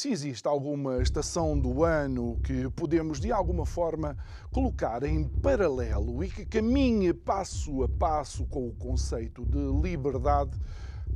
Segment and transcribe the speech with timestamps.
[0.00, 4.16] Se existe alguma estação do ano que podemos de alguma forma
[4.50, 10.58] colocar em paralelo e que caminhe passo a passo com o conceito de liberdade,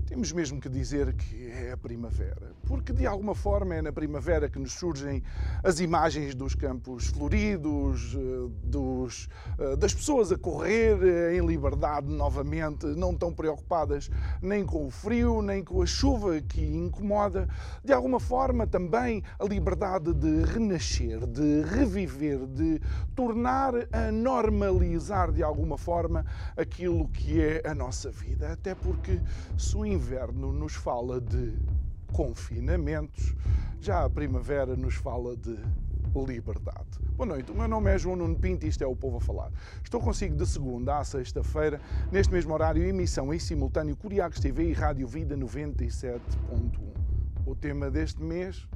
[0.07, 4.49] temos mesmo que dizer que é a primavera, porque de alguma forma é na primavera
[4.49, 5.23] que nos surgem
[5.63, 9.29] as imagens dos campos floridos, eh, dos,
[9.59, 14.11] eh, das pessoas a correr eh, em liberdade novamente, não tão preocupadas
[14.43, 17.49] nem com o frio, nem com a chuva que incomoda.
[17.83, 22.81] De alguma forma também a liberdade de renascer, de reviver, de
[23.15, 26.25] tornar a normalizar de alguma forma
[26.57, 29.21] aquilo que é a nossa vida, até porque
[29.57, 31.57] se inverno nos fala de
[32.13, 33.33] confinamentos,
[33.81, 35.57] já a primavera nos fala de
[36.27, 36.99] liberdade.
[37.17, 39.21] Boa noite, o meu nome é João Nuno Pinto e isto é o Povo a
[39.21, 39.53] Falar.
[39.85, 44.73] Estou consigo de segunda à sexta-feira, neste mesmo horário, emissão em simultâneo Curiacos TV e
[44.73, 46.21] Rádio Vida 97.1.
[47.47, 48.67] O tema deste mês,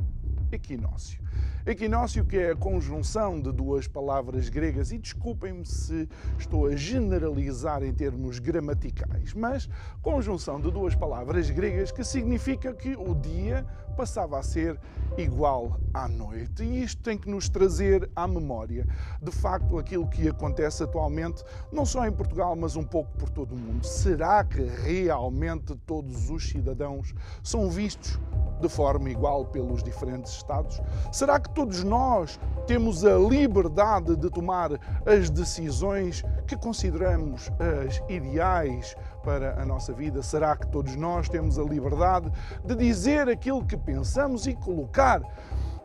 [0.52, 1.20] equinócio.
[1.66, 7.82] Equinócio, que é a conjunção de duas palavras gregas, e desculpem-me se estou a generalizar
[7.82, 9.68] em termos gramaticais, mas
[10.00, 13.66] conjunção de duas palavras gregas que significa que o dia
[13.98, 14.78] passava a ser
[15.16, 16.62] igual à noite.
[16.62, 18.86] E isto tem que nos trazer à memória,
[19.20, 23.56] de facto, aquilo que acontece atualmente, não só em Portugal, mas um pouco por todo
[23.56, 23.84] o mundo.
[23.84, 28.20] Será que realmente todos os cidadãos são vistos
[28.60, 30.80] de forma igual pelos diferentes Estados?
[31.10, 34.70] Será que todos nós temos a liberdade de tomar
[35.04, 40.22] as decisões que consideramos as ideais para a nossa vida?
[40.22, 42.30] Será que todos nós temos a liberdade
[42.64, 45.22] de dizer aquilo que pensamos e colocar,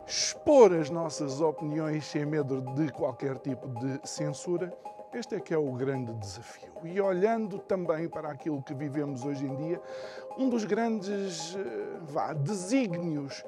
[0.06, 4.72] expor as nossas opiniões sem medo de qualquer tipo de censura?
[5.12, 6.72] Este é que é o grande desafio.
[6.82, 9.80] E olhando também para aquilo que vivemos hoje em dia,
[10.36, 13.44] um dos grandes eh, vá, desígnios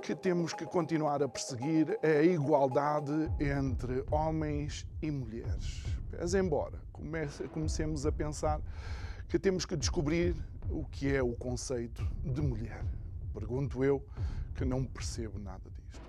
[0.00, 5.84] que temos que continuar a perseguir é a igualdade entre homens e mulheres.
[6.12, 8.60] Mas embora comece, comecemos a pensar
[9.30, 10.34] que temos que descobrir
[10.68, 12.84] o que é o conceito de mulher.
[13.32, 14.04] Pergunto eu
[14.56, 16.02] que não percebo nada disto.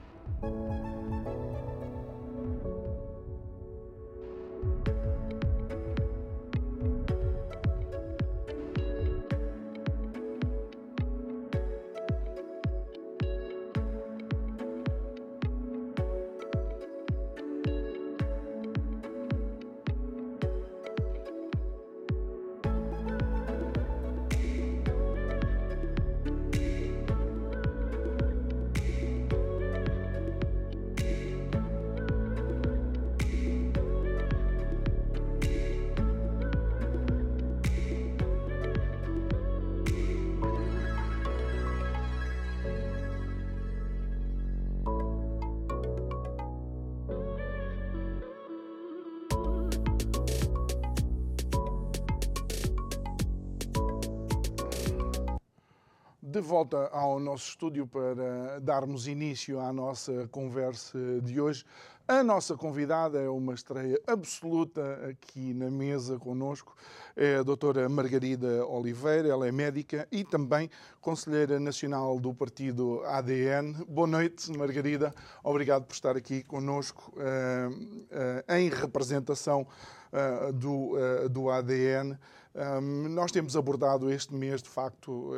[56.42, 61.64] De volta ao nosso estúdio para darmos início à nossa conversa de hoje.
[62.08, 66.76] A nossa convidada é uma estreia absoluta aqui na mesa conosco,
[67.16, 70.68] é a doutora Margarida Oliveira, ela é médica e também
[71.00, 73.86] Conselheira Nacional do Partido ADN.
[73.88, 75.14] Boa noite, Margarida.
[75.44, 79.68] Obrigado por estar aqui conosco uh, uh, em representação
[80.12, 80.94] uh, do,
[81.30, 82.18] do ADN.
[82.54, 85.32] Um, nós temos abordado este mês, de facto,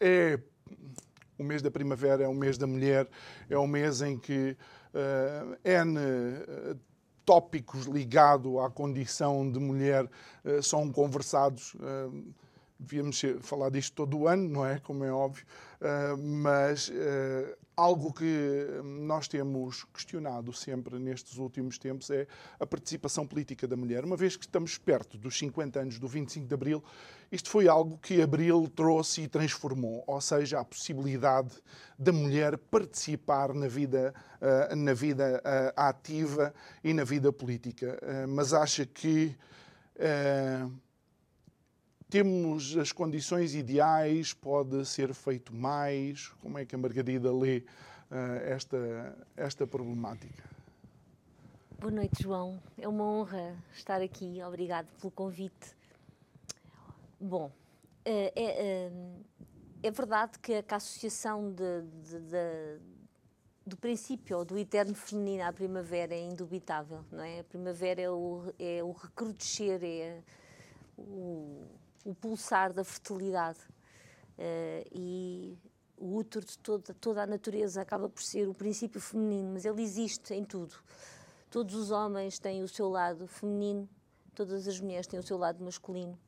[0.00, 0.38] é
[1.38, 3.08] o mês da primavera, é o mês da mulher,
[3.48, 4.56] é o mês em que
[4.94, 6.78] uh, N uh,
[7.24, 11.74] tópicos ligados à condição de mulher uh, são conversados.
[11.74, 12.34] Uh,
[12.78, 14.78] devíamos falar disto todo o ano, não é?
[14.78, 15.44] Como é óbvio,
[16.16, 16.90] mas
[17.80, 22.26] algo que nós temos questionado sempre nestes últimos tempos é
[22.58, 24.04] a participação política da mulher.
[24.04, 26.84] Uma vez que estamos perto dos 50 anos do 25 de Abril,
[27.32, 31.56] isto foi algo que Abril trouxe e transformou, ou seja, a possibilidade
[31.98, 36.52] da mulher participar na vida, eh, na vida eh, ativa
[36.84, 37.98] e na vida política.
[38.02, 39.34] Eh, mas acha que
[42.10, 44.34] temos as condições ideais?
[44.34, 46.28] Pode ser feito mais?
[46.42, 48.14] Como é que a Margarida lê uh,
[48.44, 50.42] esta, esta problemática?
[51.78, 52.60] Boa noite, João.
[52.76, 54.42] É uma honra estar aqui.
[54.42, 55.76] Obrigado pelo convite.
[57.18, 57.52] Bom,
[58.04, 58.92] é, é,
[59.82, 62.78] é verdade que a, associação de, de, de,
[63.64, 67.40] do princípio ou do eterno feminino à primavera é indubitável, não é?
[67.40, 70.22] A primavera é o, é o recrudescer, é
[70.98, 71.66] o,
[72.04, 73.60] o pulsar da fertilidade.
[74.38, 75.58] Uh, e
[75.96, 79.82] o útero de toda, toda a natureza acaba por ser o princípio feminino, mas ele
[79.82, 80.74] existe em tudo.
[81.50, 83.88] Todos os homens têm o seu lado feminino,
[84.34, 86.18] todas as mulheres têm o seu lado masculino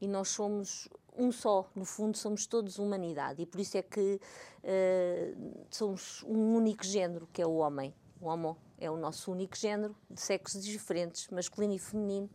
[0.00, 4.20] e nós somos um só, no fundo somos todos humanidade e por isso é que
[4.62, 7.92] uh, somos um único género que é o homem.
[8.20, 12.28] O homo é o nosso único género, de sexos diferentes, masculino e feminino,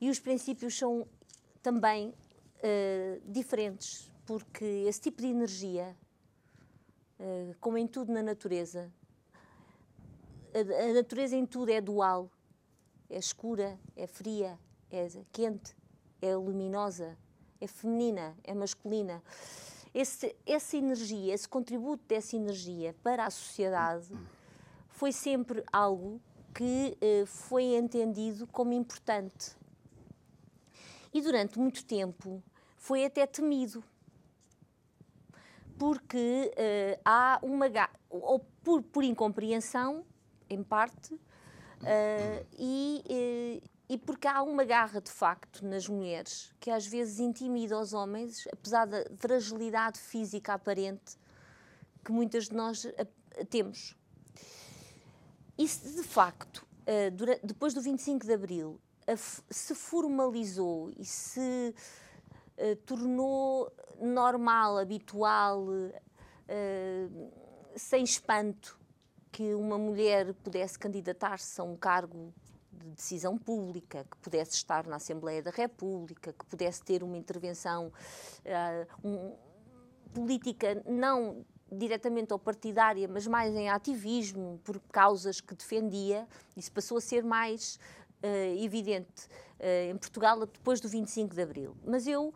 [0.00, 1.06] e os princípios são
[1.62, 5.96] também uh, diferentes, porque esse tipo de energia,
[7.18, 8.92] uh, como em tudo na natureza,
[10.54, 12.30] a, a natureza em tudo é dual,
[13.08, 14.58] é escura, é fria,
[14.90, 15.76] é quente,
[16.22, 17.16] é luminosa,
[17.60, 19.22] é feminina, é masculina.
[19.92, 24.08] Esse, essa energia, esse contributo dessa energia para a sociedade
[24.88, 26.20] foi sempre algo
[26.54, 29.56] que eh, foi entendido como importante.
[31.12, 32.42] E durante muito tempo
[32.76, 33.82] foi até temido.
[35.78, 37.66] Porque eh, há uma.
[38.08, 40.04] ou por, por incompreensão,
[40.48, 46.86] em parte, uh, e, e porque há uma garra de facto nas mulheres que às
[46.86, 51.16] vezes intimida os homens, apesar da fragilidade física aparente
[52.04, 52.86] que muitas de nós
[53.48, 53.96] temos.
[55.56, 58.80] Isso de facto, uh, depois do 25 de Abril,
[59.50, 61.74] se formalizou e se
[62.58, 67.32] uh, tornou normal, habitual, uh,
[67.76, 68.78] sem espanto,
[69.32, 72.32] que uma mulher pudesse candidatar-se a um cargo
[72.72, 77.92] de decisão pública, que pudesse estar na Assembleia da República, que pudesse ter uma intervenção
[78.44, 79.36] uh, um,
[80.12, 86.26] política não diretamente ou partidária, mas mais em ativismo, por causas que defendia,
[86.56, 87.78] isso passou a ser mais
[88.22, 89.26] uh, evidente
[89.58, 91.76] uh, em Portugal depois do 25 de Abril.
[91.84, 92.34] Mas eu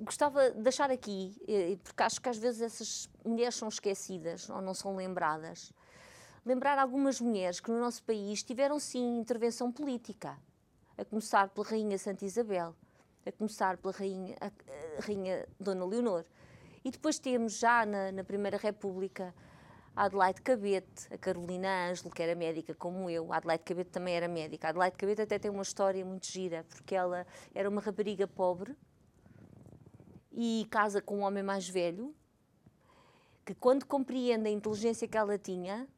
[0.00, 1.34] gostava de deixar aqui,
[1.82, 5.72] porque acho que às vezes essas mulheres são esquecidas ou não são lembradas,
[6.44, 10.38] lembrar algumas mulheres que no nosso país tiveram sim intervenção política,
[10.96, 12.74] a começar pela Rainha Santa Isabel,
[13.26, 16.24] a começar pela Rainha, a, a Rainha Dona Leonor.
[16.84, 19.34] E depois temos já na, na Primeira República
[19.96, 23.32] a Adelaide Cabete, a Carolina Ângelo, que era médica como eu.
[23.32, 24.68] A Adelaide Cabete também era médica.
[24.68, 28.76] A Adelaide Cabete até tem uma história muito gira, porque ela era uma rapariga pobre
[30.30, 32.14] e casa com um homem mais velho,
[33.46, 35.88] que quando compreende a inteligência que ela tinha,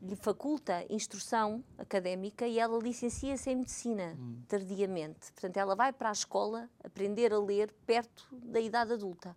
[0.00, 4.42] lhe faculta instrução académica e ela licencia-se em medicina hum.
[4.46, 5.32] tardiamente.
[5.32, 9.34] Portanto, ela vai para a escola aprender a ler perto da idade adulta.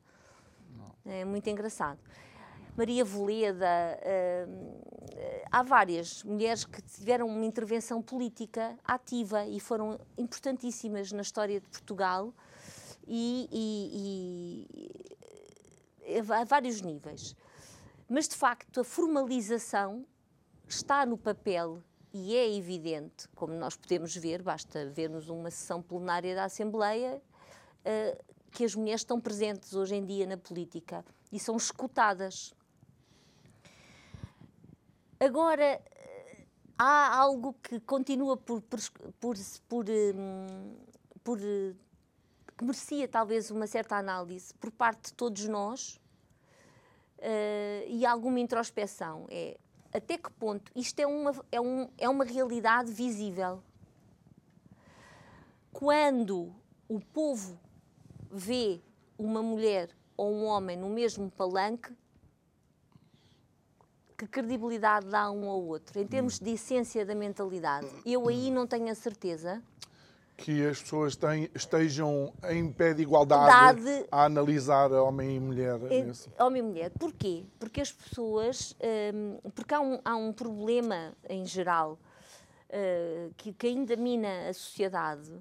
[0.75, 1.11] Não.
[1.11, 1.99] É muito engraçado.
[2.77, 4.87] Maria Voleda, uh,
[5.51, 11.67] há várias mulheres que tiveram uma intervenção política ativa e foram importantíssimas na história de
[11.67, 12.31] Portugal
[13.07, 14.67] e, e,
[16.05, 17.35] e a vários níveis.
[18.07, 20.05] Mas, de facto, a formalização
[20.67, 21.81] está no papel
[22.13, 28.23] e é evidente, como nós podemos ver, basta vermos uma sessão plenária da Assembleia, uh,
[28.51, 32.53] que as mulheres estão presentes hoje em dia na política e são escutadas.
[35.19, 36.45] Agora, eh,
[36.77, 38.79] há algo que continua por, por,
[39.19, 39.35] por,
[39.67, 40.75] por, hum,
[41.23, 41.39] por
[42.57, 45.99] que merecia talvez uma certa análise por parte de todos nós
[47.19, 49.27] uh, e alguma introspeção.
[49.29, 49.57] É
[49.93, 53.63] até que ponto isto é uma, é, um, é uma realidade visível.
[55.71, 56.53] Quando
[56.87, 57.59] o povo
[58.31, 58.81] vê
[59.17, 61.93] uma mulher ou um homem no mesmo palanque,
[64.17, 67.87] que credibilidade dá um ao outro, em termos de essência da mentalidade?
[68.05, 69.61] Eu aí não tenho a certeza
[70.35, 75.79] que as pessoas têm, estejam em pé de igualdade Dade, a analisar homem e mulher.
[75.91, 76.91] É, homem e mulher.
[76.91, 77.43] Porquê?
[77.59, 78.75] Porque as pessoas.
[79.13, 81.97] Um, porque há um, há um problema em geral
[82.69, 85.31] uh, que, que ainda mina a sociedade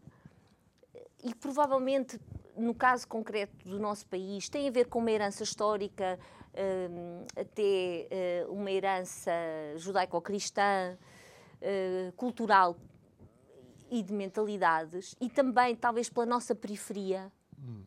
[1.23, 2.21] e provavelmente,
[2.57, 6.19] no caso concreto do nosso país, tem a ver com uma herança histórica,
[7.37, 8.09] até
[8.47, 9.31] uh, uma herança
[9.77, 10.97] judaico-cristã,
[11.61, 12.77] uh, cultural
[13.91, 17.31] e de mentalidades, e também talvez pela nossa periferia.
[17.59, 17.85] Hum.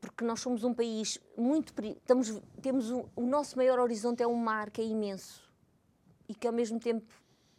[0.00, 1.72] Porque nós somos um país muito.
[1.82, 5.48] Estamos, temos um, o nosso maior horizonte é um mar que é imenso
[6.28, 7.06] e que ao mesmo tempo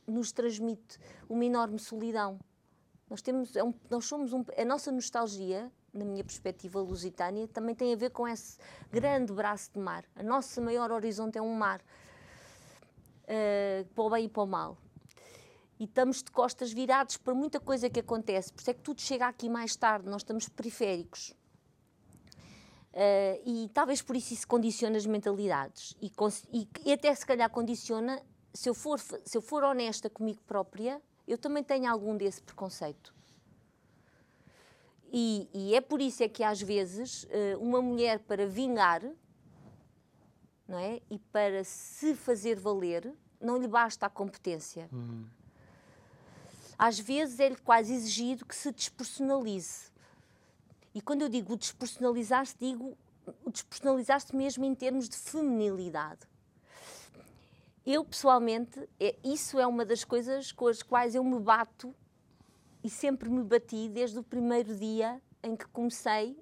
[0.05, 2.37] nos transmite uma enorme solidão.
[3.09, 7.75] Nós, temos, é um, nós somos um, a nossa nostalgia, na minha perspectiva lusitânia, também
[7.75, 8.57] tem a ver com esse
[8.91, 10.05] grande braço de mar.
[10.15, 11.81] A nossa maior horizonte é um mar,
[13.23, 14.77] uh, para o bem e para o mal.
[15.79, 18.53] E estamos de costas virados para muita coisa que acontece.
[18.53, 21.33] Por isso é que tudo chega aqui mais tarde, nós estamos periféricos.
[22.93, 25.95] Uh, e talvez por isso isso condiciona as mentalidades.
[26.01, 26.11] E,
[26.51, 28.21] e, e, até se calhar condiciona,
[28.53, 33.13] se eu, for, se eu for honesta comigo própria, eu também tenho algum desse preconceito.
[35.11, 39.03] E, e é por isso é que às vezes uh, uma mulher para vingar
[40.67, 41.01] não é?
[41.09, 44.87] e para se fazer valer, não lhe basta a competência.
[44.91, 45.25] Uhum.
[46.77, 49.91] Às vezes é-lhe quase exigido que se despersonalize
[50.93, 52.97] e quando eu digo despersonalizar-se, digo
[53.47, 56.27] despersonalizar-se mesmo em termos de feminilidade.
[57.85, 61.95] Eu, pessoalmente, é, isso é uma das coisas com as quais eu me bato
[62.83, 66.37] e sempre me bati desde o primeiro dia em que comecei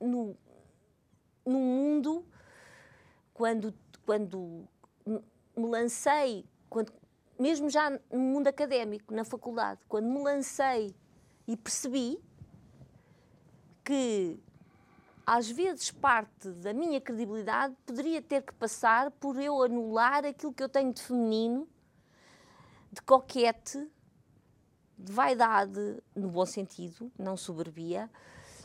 [0.00, 0.36] no,
[1.44, 2.24] no mundo,
[3.34, 3.74] quando,
[4.04, 4.68] quando
[5.06, 6.92] me lancei, quando,
[7.38, 10.94] mesmo já no mundo académico, na faculdade, quando me lancei
[11.46, 12.18] e percebi
[13.84, 14.38] que
[15.26, 20.62] às vezes parte da minha credibilidade poderia ter que passar por eu anular aquilo que
[20.62, 21.68] eu tenho de feminino,
[22.92, 23.88] de coquete,
[25.10, 28.10] vaidade, no bom sentido, não soberbia,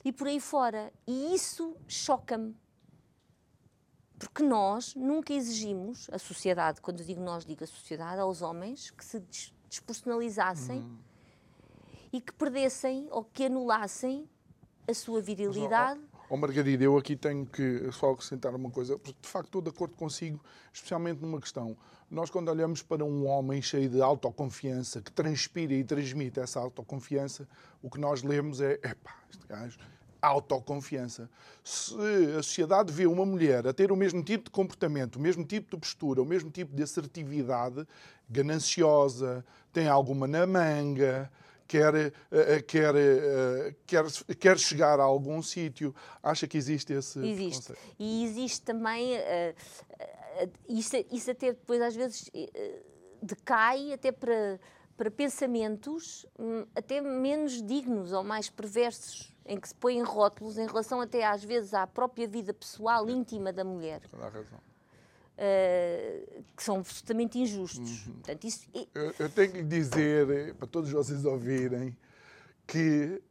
[0.03, 0.91] e por aí fora.
[1.05, 2.55] E isso choca-me.
[4.17, 9.05] Porque nós nunca exigimos, a sociedade, quando digo nós, digo a sociedade, aos homens, que
[9.05, 9.23] se
[9.69, 10.97] despersonalizassem uhum.
[12.11, 14.27] e que perdessem ou que anulassem
[14.87, 15.99] a sua virilidade.
[15.99, 19.47] Mas, oh, oh, Margarida, eu aqui tenho que só acrescentar uma coisa, porque de facto
[19.47, 20.41] estou de acordo consigo,
[20.73, 21.77] especialmente numa questão.
[22.09, 27.47] Nós, quando olhamos para um homem cheio de autoconfiança, que transpira e transmite essa autoconfiança,
[27.81, 29.77] o que nós lemos é: epá, este gajo
[30.21, 31.29] autoconfiança.
[31.63, 31.95] Se
[32.37, 35.71] a sociedade vê uma mulher a ter o mesmo tipo de comportamento, o mesmo tipo
[35.71, 37.87] de postura, o mesmo tipo de assertividade,
[38.29, 41.31] gananciosa, tem alguma na manga,
[41.67, 44.05] quer, eh, eh, quer, eh, quer,
[44.39, 45.93] quer chegar a algum sítio.
[46.23, 47.67] Acha que existe esse Existe.
[47.67, 47.95] Conceito?
[47.99, 49.17] E existe também,
[50.67, 52.29] isso, isso até depois às vezes
[53.21, 54.59] decai até para,
[54.95, 60.67] para pensamentos hum, até menos dignos ou mais perversos, em que se põem rótulos em
[60.67, 64.01] relação até às vezes à própria vida pessoal íntima da mulher.
[64.09, 64.59] Toda a razão.
[65.37, 68.07] Uh, que são absolutamente injustos.
[68.07, 68.13] Uhum.
[68.13, 68.67] Portanto, isso...
[68.73, 71.95] eu, eu tenho que lhe dizer, eh, para todos vocês ouvirem,
[72.65, 73.21] que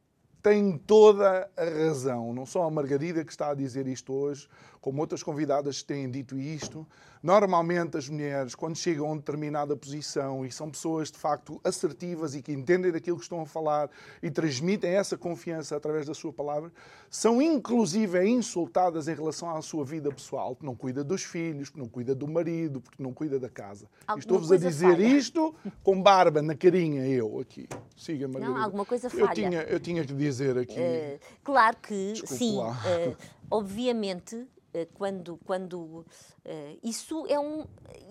[0.41, 2.33] tem toda a razão.
[2.33, 4.47] Não só a Margarida que está a dizer isto hoje,
[4.87, 6.87] como outras convidadas têm dito isto,
[7.21, 12.35] normalmente as mulheres, quando chegam a uma determinada posição e são pessoas de facto assertivas
[12.35, 13.89] e que entendem daquilo que estão a falar
[14.23, 16.71] e transmitem essa confiança através da sua palavra,
[17.09, 21.81] são inclusive insultadas em relação à sua vida pessoal, porque não cuida dos filhos, porque
[21.81, 23.89] não cuida do marido, porque não cuida da casa.
[24.17, 25.05] Estou-vos a dizer falha.
[25.05, 25.53] isto
[25.83, 27.67] com barba na carinha, eu aqui.
[27.97, 28.57] Siga, Margarida.
[28.57, 29.23] Não, alguma coisa falha.
[29.23, 30.79] Eu tinha, eu tinha que dizer aqui.
[30.79, 32.57] Uh, claro que, Desculpe sim.
[32.57, 33.17] Uh,
[33.51, 34.47] obviamente,
[34.85, 36.05] quando quando uh,
[36.83, 37.65] isso é um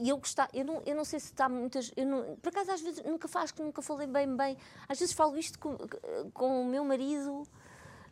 [0.04, 2.80] eu gostar eu não eu não sei se está muitas eu não, por acaso às
[2.80, 4.56] vezes nunca faz que nunca falei bem bem.
[4.88, 5.76] Às vezes falo isto com,
[6.32, 7.42] com o meu marido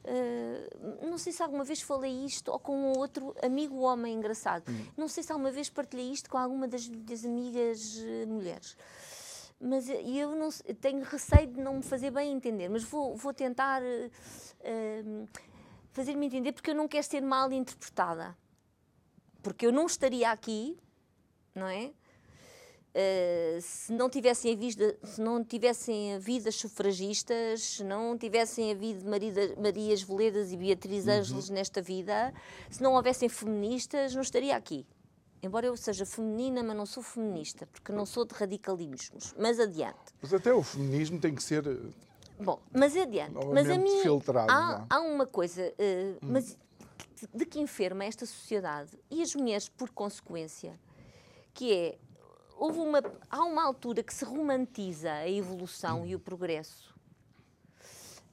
[0.05, 4.71] uh, não sei se alguma vez falei isto ou com outro amigo homem engraçado.
[4.71, 4.87] Hum.
[4.97, 8.77] não sei se alguma vez partilhei isto com alguma das, das amigas uh, mulheres.
[9.61, 13.81] Mas eu não tenho receio de não me fazer bem entender mas vou vou tentar
[15.93, 18.37] fazer-me entender porque eu não quero ser mal interpretada
[19.45, 20.77] porque eu não estaria aqui,
[21.55, 21.93] não é?
[22.97, 29.09] Uh, se não tivessem havido, se não tivessem havido as sufragistas, se não tivessem havido
[29.09, 31.57] Marida, Marias Veledas e Beatriz Ângeles uhum.
[31.57, 32.33] nesta vida,
[32.71, 34.87] se não houvessem feministas, não estaria aqui.
[35.43, 39.35] Embora eu seja feminina, mas não sou feminista, porque não sou de radicalismos.
[39.37, 40.15] Mas adiante.
[40.23, 41.67] Mas até o feminismo tem que ser.
[41.67, 41.77] Eh,
[42.41, 43.35] Bom, mas adiante.
[43.53, 46.31] Mas a mim filtrado, há, há, uma coisa, uh, hum.
[46.31, 46.57] mas
[47.33, 50.79] de que enferma esta sociedade e as mulheres por consequência,
[51.53, 51.99] que é
[52.57, 56.95] houve uma há uma altura que se romantiza a evolução e o progresso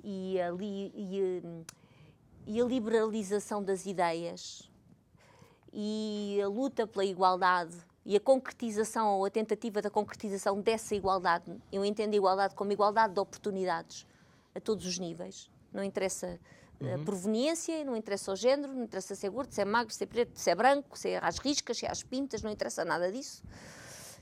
[0.04, 4.70] e a, li, e, a, e a liberalização das ideias
[5.74, 11.56] e a luta pela igualdade e a concretização ou a tentativa da concretização dessa igualdade,
[11.72, 14.08] eu entendo a igualdade como igualdade de oportunidades
[14.56, 16.40] a todos os níveis, não interessa
[16.94, 20.04] a proveniência, não interessa o género, não interessa se é gordo, se é magro, se
[20.04, 22.84] é preto, se é branco, se é às riscas, se é às pintas, não interessa
[22.84, 23.44] nada disso.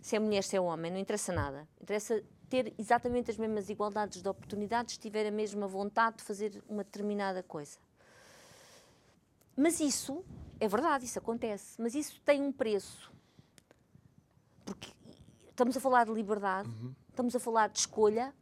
[0.01, 1.67] Se é mulher, se é homem, não interessa nada.
[1.81, 6.83] Interessa ter exatamente as mesmas igualdades de oportunidades, tiver a mesma vontade de fazer uma
[6.83, 7.77] determinada coisa.
[9.55, 10.23] Mas isso
[10.59, 13.11] é verdade, isso acontece, mas isso tem um preço.
[14.65, 14.91] Porque
[15.49, 16.69] estamos a falar de liberdade,
[17.09, 18.33] estamos a falar de escolha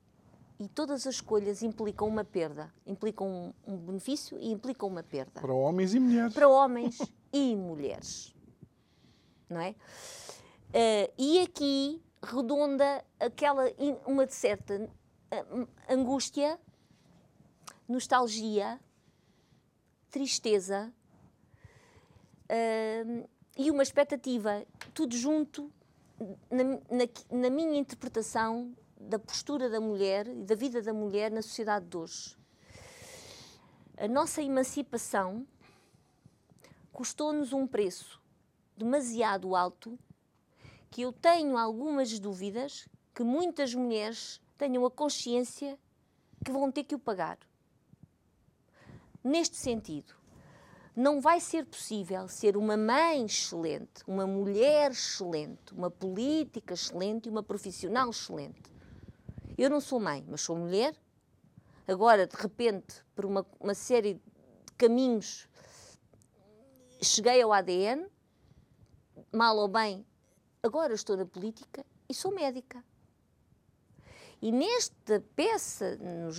[0.59, 5.39] e todas as escolhas implicam uma perda, implicam um, um benefício e implicam uma perda
[5.41, 6.33] Para homens e mulheres.
[6.33, 6.97] para homens
[7.31, 8.33] e mulheres.
[9.49, 9.75] Não é?
[10.73, 13.63] Eh, e aqui redonda aquela
[14.05, 14.89] uma certa
[15.31, 15.45] eh,
[15.89, 16.59] angústia,
[17.87, 18.79] nostalgia,
[20.09, 20.91] tristeza
[22.49, 23.05] eh,
[23.57, 25.71] e uma expectativa, tudo junto
[26.49, 31.41] na, na- na minha interpretação da postura da mulher e da vida da mulher na
[31.41, 32.37] sociedade de hoje.
[33.97, 35.47] A nossa emancipação
[36.91, 38.21] custou-nos um preço
[38.75, 39.97] demasiado alto
[40.89, 45.77] que eu tenho algumas dúvidas que muitas mulheres tenham a consciência
[46.43, 47.37] que vão ter que o pagar.
[49.23, 50.13] Neste sentido,
[50.95, 57.29] não vai ser possível ser uma mãe excelente, uma mulher excelente, uma política excelente e
[57.29, 58.76] uma profissional excelente.
[59.57, 60.95] Eu não sou mãe, mas sou mulher.
[61.87, 65.49] Agora, de repente, por uma, uma série de caminhos,
[67.01, 68.07] cheguei ao ADN,
[69.31, 70.05] mal ou bem,
[70.61, 72.83] agora estou na política e sou médica.
[74.39, 75.97] E nesta peça,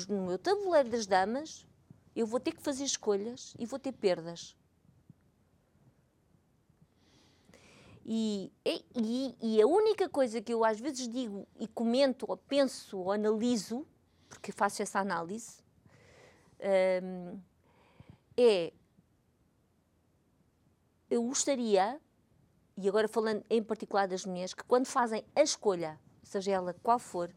[0.08, 1.66] no meu tabuleiro das damas,
[2.14, 4.56] eu vou ter que fazer escolhas e vou ter perdas.
[8.04, 12.98] E, e- e- a única coisa que eu às vezes digo e comento, ou penso,
[12.98, 13.86] ou analiso,
[14.28, 15.62] porque faço essa análise,
[17.02, 17.38] hum,
[18.36, 18.72] é
[21.10, 21.98] eu gostaria,
[22.76, 26.98] e agora falando em particular das mulheres, que quando fazem a escolha, seja ela qual
[26.98, 27.30] for,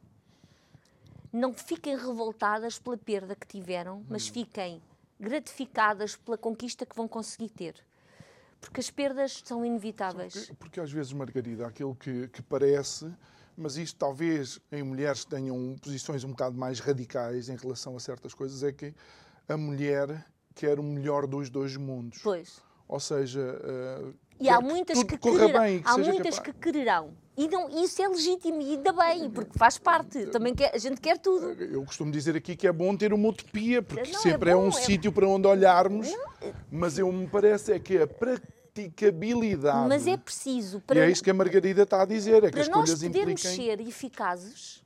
[1.31, 4.81] não fiquem revoltadas pela perda que tiveram, mas fiquem
[5.17, 7.75] gratificadas pela conquista que vão conseguir ter.
[8.61, 10.33] Porque as perdas são inevitáveis.
[10.33, 13.11] Porque, porque às vezes, Margarida, aquilo que, que parece,
[13.57, 17.99] mas isto talvez em mulheres que tenham posições um bocado mais radicais em relação a
[17.99, 18.93] certas coisas, é que
[19.49, 22.19] a mulher quer o melhor dos dois mundos.
[22.23, 22.61] Pois.
[22.87, 25.61] Ou seja, eh, E há muitas que quererão.
[25.61, 27.13] bem, que há muitas capaz- que quererão.
[27.37, 30.25] E não, isso é legítimo e ainda bem, porque faz parte.
[30.27, 31.51] Também quer, a gente quer tudo.
[31.63, 34.55] Eu costumo dizer aqui que é bom ter uma utopia, porque Não, é sempre é,
[34.55, 36.07] bom, um é- sítio para onde olharmos,
[36.71, 39.87] mas eu me parece é que a praticabilidade.
[39.87, 42.51] Mas é preciso E para, é isso que a Margarida está a dizer, é que
[42.53, 43.65] para as nós escolhas podermos impliquem.
[43.77, 44.83] ser eficazes.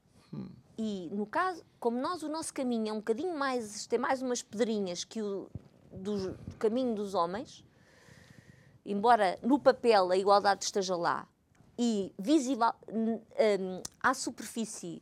[0.77, 4.41] E no caso, como nós o nosso caminho é um bocadinho mais, tem mais umas
[4.43, 5.47] pedrinhas que o
[5.91, 7.63] do caminho dos homens,
[8.85, 11.27] embora no papel a igualdade esteja lá
[11.77, 15.01] e visível hum, à superfície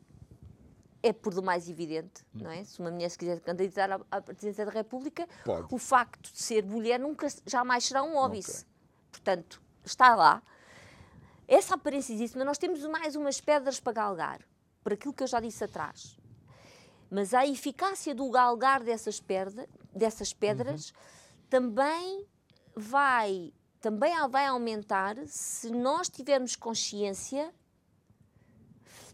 [1.04, 2.64] é por demais evidente, não é?
[2.64, 5.68] Se uma mulher se quiser candidatar à, presidência da República, Pode.
[5.70, 8.66] o facto de ser mulher nunca jamais será um óbice.
[9.12, 10.42] Portanto, está lá.
[11.46, 14.40] Essa aparência existe, mas nós temos mais umas pedras para galgar,
[14.82, 16.18] por aquilo que eu já disse atrás.
[17.12, 20.94] Mas a eficácia do galgar dessas, perda, dessas pedras
[21.50, 22.26] também
[22.74, 27.54] vai também vai aumentar se nós tivermos consciência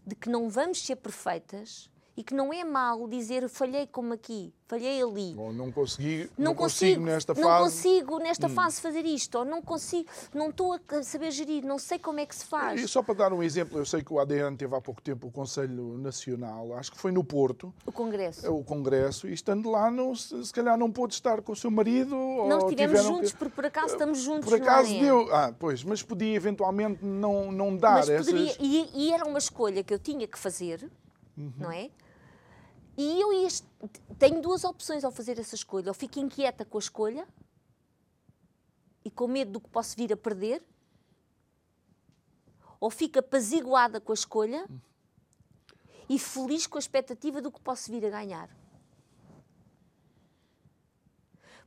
[0.06, 4.52] de que não vamos ser perfeitas e que não é mal dizer falhei como aqui,
[4.66, 5.34] falhei ali.
[5.38, 7.60] Ou não consegui, Não, não consigo, consigo, nesta não fase.
[7.60, 7.64] Hum.
[7.64, 11.98] consigo nesta fase fazer isto, ou não consigo, não estou a saber gerir, não sei
[11.98, 12.80] como é que se faz.
[12.80, 15.28] E só para dar um exemplo, eu sei que o ADN teve há pouco tempo
[15.28, 18.52] o Conselho Nacional, acho que foi no Porto, O Congresso.
[18.52, 22.14] o Congresso, e estando lá, não, se calhar não pôde estar com o seu marido.
[22.14, 25.00] Não estivemos juntos, que- porque por acaso estamos juntos Por acaso ADN.
[25.00, 25.34] deu.
[25.34, 28.26] Ah, pois, mas podia eventualmente não, não dar Mas essas.
[28.26, 30.90] poderia, e, e era uma escolha que eu tinha que fazer,
[31.40, 31.52] Uhum.
[31.58, 31.90] não é?
[32.96, 33.30] E eu
[34.18, 35.88] tenho duas opções ao fazer essa escolha.
[35.88, 37.26] Ou fico inquieta com a escolha
[39.04, 40.62] e com medo do que posso vir a perder,
[42.78, 44.68] ou fico apaziguada com a escolha
[46.08, 48.50] e feliz com a expectativa do que posso vir a ganhar.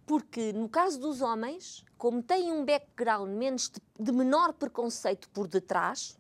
[0.06, 5.48] Porque no caso dos homens, como têm um background menos de, de menor preconceito por
[5.48, 6.18] detrás,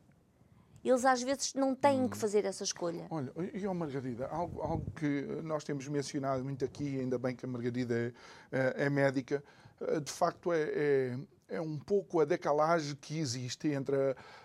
[0.89, 3.07] eles às vezes não têm que fazer essa escolha.
[3.09, 7.45] Olha, e ó Margarida, algo, algo que nós temos mencionado muito aqui, ainda bem que
[7.45, 8.13] a Margarida
[8.51, 9.43] é, é médica,
[9.79, 11.17] eh, de facto, é, é,
[11.49, 13.95] é um pouco a decalagem que existe entre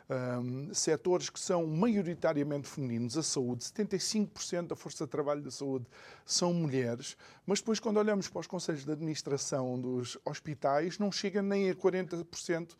[0.08, 5.86] um, setores que são maioritariamente femininos, a saúde, 75% da força de trabalho da saúde
[6.24, 11.42] são mulheres, mas depois, quando olhamos para os conselhos de administração dos hospitais, não chega
[11.42, 12.76] nem a 40%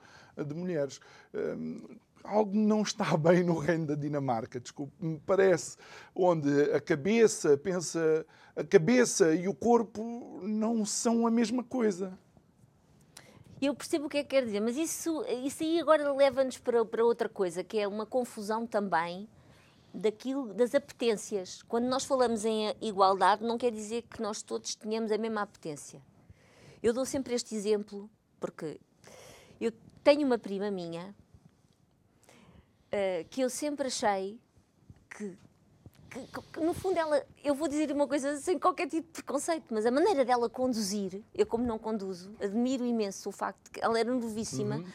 [0.47, 1.01] de mulheres.
[1.35, 5.77] Um, algo não está bem no reino da Dinamarca, desculpe, me parece,
[6.15, 12.19] onde a cabeça pensa, a cabeça e o corpo não são a mesma coisa.
[13.61, 16.85] Eu percebo o que é que quer dizer, mas isso, isso aí agora leva-nos para,
[16.85, 19.29] para outra coisa, que é uma confusão também
[19.93, 21.63] daquilo, das apetências.
[21.63, 26.01] Quando nós falamos em igualdade, não quer dizer que nós todos tenhamos a mesma apetência.
[26.81, 28.79] Eu dou sempre este exemplo, porque
[29.61, 29.73] eu
[30.05, 31.13] tenho uma prima minha
[32.93, 34.39] uh, que eu sempre achei
[35.11, 35.37] que
[36.09, 39.67] que, que, no fundo ela, eu vou dizer uma coisa sem qualquer tipo de preconceito,
[39.71, 43.81] mas a maneira dela conduzir, eu como não conduzo, admiro imenso o facto de que
[43.85, 44.77] ela era novíssima.
[44.77, 44.87] Uhum.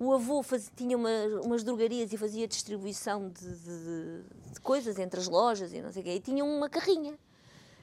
[0.00, 1.10] O avô faz, tinha uma,
[1.44, 4.22] umas drogarias e fazia distribuição de, de,
[4.52, 7.18] de, coisas entre as lojas e não sei o quê, e tinha uma carrinha.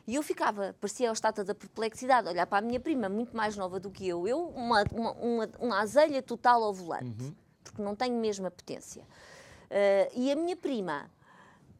[0.07, 3.57] E eu ficava, parecia a estátua da perplexidade, olhar para a minha prima, muito mais
[3.57, 7.35] nova do que eu, eu, uma, uma, uma, uma azelha total ao volante, uhum.
[7.63, 9.03] porque não tenho mesmo a potência.
[9.65, 11.09] Uh, e a minha prima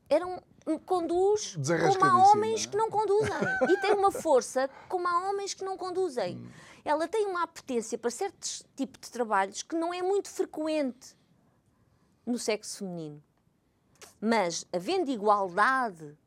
[0.09, 0.39] era um,
[0.79, 3.33] conduz como há homens que não conduzem.
[3.69, 6.37] e tem uma força como há homens que não conduzem.
[6.37, 6.47] Hum.
[6.83, 11.15] Ela tem uma apetência para certos tipos de trabalhos que não é muito frequente
[12.25, 13.23] no sexo feminino.
[14.19, 16.17] Mas, havendo igualdade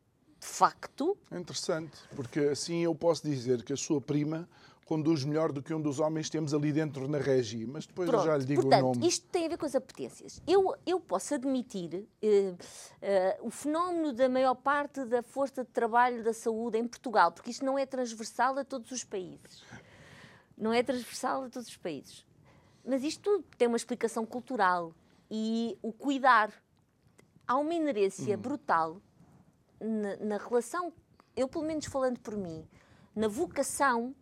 [0.41, 1.17] de facto.
[1.31, 4.49] É interessante, porque assim eu posso dizer que a sua prima
[4.89, 8.09] conduz melhor do que um dos homens que temos ali dentro na regi, mas depois
[8.09, 9.07] Pronto, eu já lhe digo portanto, o nome.
[9.07, 10.41] Isto tem a ver com as apetências.
[10.47, 12.53] Eu, eu posso admitir uh,
[13.45, 17.51] uh, o fenómeno da maior parte da força de trabalho da saúde em Portugal, porque
[17.51, 19.63] isto não é transversal a todos os países.
[20.57, 22.25] Não é transversal a todos os países.
[22.83, 24.95] Mas isto tem uma explicação cultural
[25.31, 26.51] e o cuidar.
[27.47, 28.41] Há uma inerência hum.
[28.41, 29.03] brutal
[29.79, 30.95] na, na relação,
[31.37, 32.67] eu pelo menos falando por mim,
[33.15, 34.15] na vocação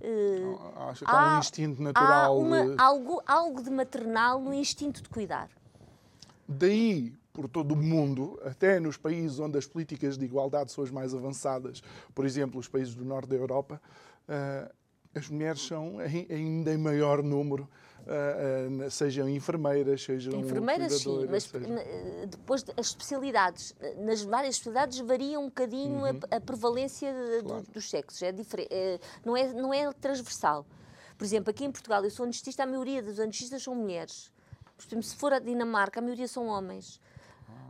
[0.00, 2.32] Uh, Acho que há, há um instinto natural.
[2.32, 2.74] Há uma, de...
[2.80, 5.48] algo, algo de maternal no instinto de cuidar.
[6.46, 10.90] Daí, por todo o mundo, até nos países onde as políticas de igualdade são as
[10.90, 11.82] mais avançadas,
[12.14, 13.80] por exemplo, os países do norte da Europa,
[14.28, 14.72] uh,
[15.18, 17.68] as mulheres são ainda em maior número
[18.06, 21.66] uh, uh, sejam enfermeiras, sejam enfermeiras sim, mas seja...
[22.28, 26.20] depois as especialidades nas várias especialidades varia um bocadinho uhum.
[26.30, 27.62] a, a, prevalência claro.
[27.62, 30.66] do, dos sexos, é diferente, é, não é não é transversal.
[31.18, 34.30] Por exemplo, aqui em Portugal eu sou anestesista, a maioria dos anestesistas são mulheres.
[34.76, 37.00] Por exemplo, se for a Dinamarca, a maioria são homens.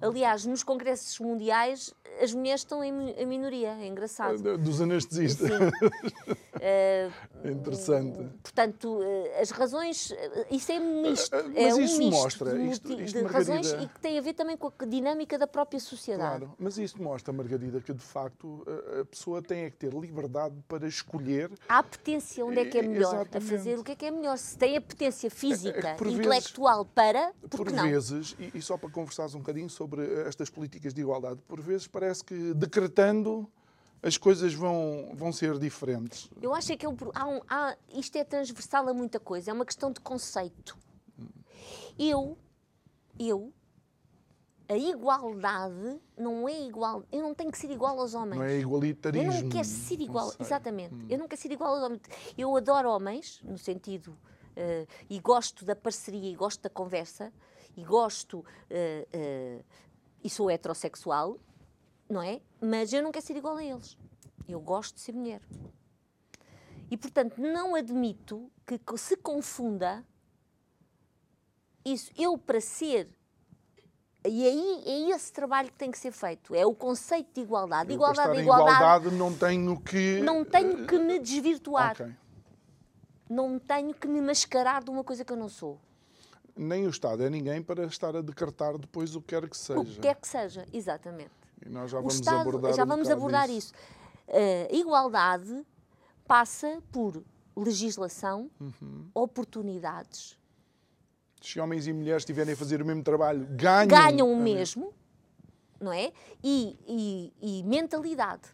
[0.00, 4.56] Aliás, nos congressos mundiais, as mulheres estão em, em minoria, é engraçado.
[4.58, 5.50] Dos anestesistas.
[5.50, 8.18] Uh, Interessante.
[8.42, 10.12] Portanto, uh, as razões,
[10.50, 11.36] isso é misto.
[11.36, 14.22] mas é um isso misto mostra, de, isto, isto de razões e que tem a
[14.22, 16.38] ver também com a dinâmica da própria sociedade.
[16.38, 18.64] Claro, mas isso mostra, Margarida, que de facto
[19.00, 21.50] a pessoa tem é que ter liberdade para escolher.
[21.68, 23.36] A apetência, onde é que é melhor Exatamente.
[23.36, 24.36] a fazer o que é que é melhor.
[24.36, 27.84] Se tem apetência física, é, é intelectual vezes, para, por por não?
[27.84, 29.85] vezes, e, e só para conversares um bocadinho sobre
[30.26, 33.50] estas políticas de igualdade, por vezes parece que decretando
[34.02, 36.30] as coisas vão, vão ser diferentes.
[36.40, 39.54] Eu acho é que eu, há um, há, isto é transversal a muita coisa, é
[39.54, 40.76] uma questão de conceito.
[41.98, 42.36] Eu,
[43.18, 43.52] eu,
[44.68, 47.04] a igualdade não é igual.
[47.10, 48.38] Eu não tenho que ser igual aos homens.
[48.38, 49.32] Não é igualitarismo.
[49.32, 50.94] Eu não quero ser igual, exatamente.
[50.94, 51.06] Hum.
[51.08, 52.02] Eu não quero ser igual aos homens.
[52.36, 57.32] Eu adoro homens, no sentido, uh, e gosto da parceria, e gosto da conversa,
[57.76, 59.64] e gosto, uh, uh,
[60.24, 61.38] e sou heterossexual,
[62.08, 62.40] não é?
[62.60, 63.96] Mas eu não quero ser igual a eles.
[64.48, 65.42] Eu gosto de ser mulher.
[66.90, 70.04] E, portanto, não admito que se confunda
[71.84, 72.10] isso.
[72.16, 73.08] Eu, para ser.
[74.24, 76.54] E aí é esse trabalho que tem que ser feito.
[76.54, 77.90] É o conceito de igualdade.
[77.90, 78.76] Eu, igualdade, igualdade.
[78.76, 80.20] igualdade não tenho que.
[80.20, 81.92] Não tenho que me desvirtuar.
[81.92, 82.14] Okay.
[83.28, 85.80] Não tenho que me mascarar de uma coisa que eu não sou.
[86.56, 89.80] Nem o Estado é ninguém para estar a decretar depois o que quer que seja.
[89.80, 91.30] O que quer que seja, exatamente.
[91.64, 93.72] E nós já vamos Estado, abordar Já vamos um abordar isso.
[94.28, 95.64] Uh, igualdade
[96.26, 97.22] passa por
[97.56, 99.08] legislação, uhum.
[99.14, 100.38] oportunidades.
[101.40, 103.88] Se homens e mulheres estiverem a fazer o mesmo trabalho, ganham.
[103.88, 104.92] Ganham o mesmo,
[105.80, 106.12] não é?
[106.42, 108.48] E, e, e mentalidade.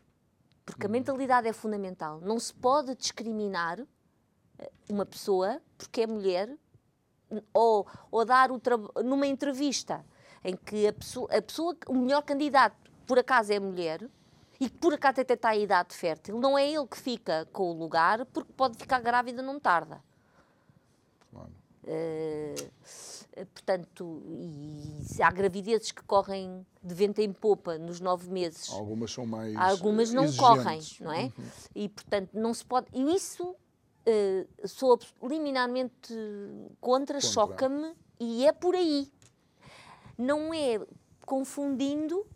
[0.65, 0.93] Porque a uhum.
[0.93, 2.21] mentalidade é fundamental.
[2.21, 3.81] Não se pode discriminar
[4.59, 6.57] eh, uma pessoa porque é mulher
[7.53, 8.61] ou, ou dar o
[9.05, 10.05] numa entrevista
[10.45, 14.09] em que a pessoa, a pessoa, o melhor candidato por acaso é mulher,
[14.62, 17.71] e que por acaso até está a idade fértil, não é ele que fica com
[17.71, 20.01] o lugar porque pode ficar grávida não tarda.
[21.31, 21.51] Claro.
[21.83, 28.71] Uh, portanto, e há gravidezes que correm de vento em popa nos nove meses.
[28.71, 29.57] Algumas são mais.
[29.57, 30.49] Algumas não exigentes.
[30.49, 31.25] correm, não é?
[31.25, 31.33] Uhum.
[31.75, 32.87] E portanto não se pode.
[32.92, 33.57] E isso
[34.07, 36.15] uh, sou liminarmente
[36.81, 37.21] contra, contra.
[37.21, 39.11] choca-me e é por aí.
[40.17, 40.81] Não é
[41.25, 42.27] confundindo,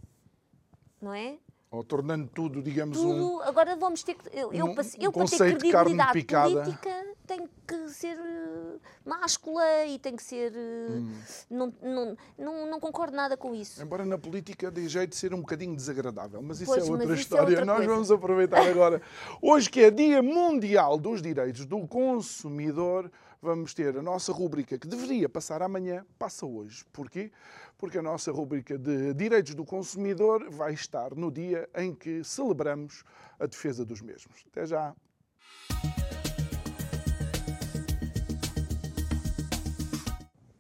[1.01, 1.39] não é?
[1.77, 3.43] Ou tornando tudo, digamos, tudo, um.
[3.43, 4.31] Agora vamos ter que.
[4.33, 4.85] Eu, um, eu um para
[5.27, 10.53] ter credibilidade política, tem que ser uh, máscula e tem que ser.
[10.53, 11.19] Uh, hum.
[11.51, 13.83] não, não, não, não, concordo nada com isso.
[13.83, 17.15] Embora na política dê jeito de ser um bocadinho desagradável, mas isso pois, é outra
[17.15, 17.57] história.
[17.57, 19.03] É outra Nós vamos aproveitar agora.
[19.43, 23.11] Hoje, que é Dia Mundial dos Direitos do Consumidor
[23.47, 26.85] vamos ter a nossa rúbrica que deveria passar amanhã, passa hoje.
[26.93, 27.31] Porquê?
[27.79, 33.05] Porque a nossa rúbrica de Direitos do Consumidor vai estar no dia em que celebramos
[33.39, 34.45] a defesa dos mesmos.
[34.49, 34.97] Até já!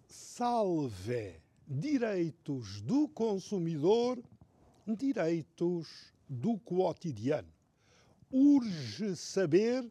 [0.09, 1.43] Salve!
[1.67, 4.23] Direitos do consumidor,
[4.87, 7.53] direitos do cotidiano.
[8.31, 9.85] Urge saber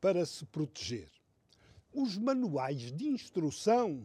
[0.00, 1.19] para se proteger
[1.92, 4.02] os manuais de instrução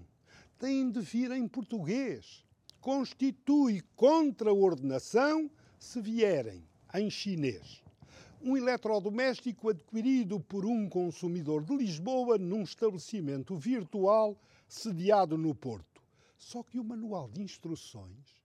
[0.57, 2.43] têm de vir em português.
[2.81, 7.83] Constitui contraordenação se vierem em chinês.
[8.41, 16.01] Um eletrodoméstico adquirido por um consumidor de Lisboa num estabelecimento virtual sediado no Porto.
[16.37, 18.43] Só que o manual de instruções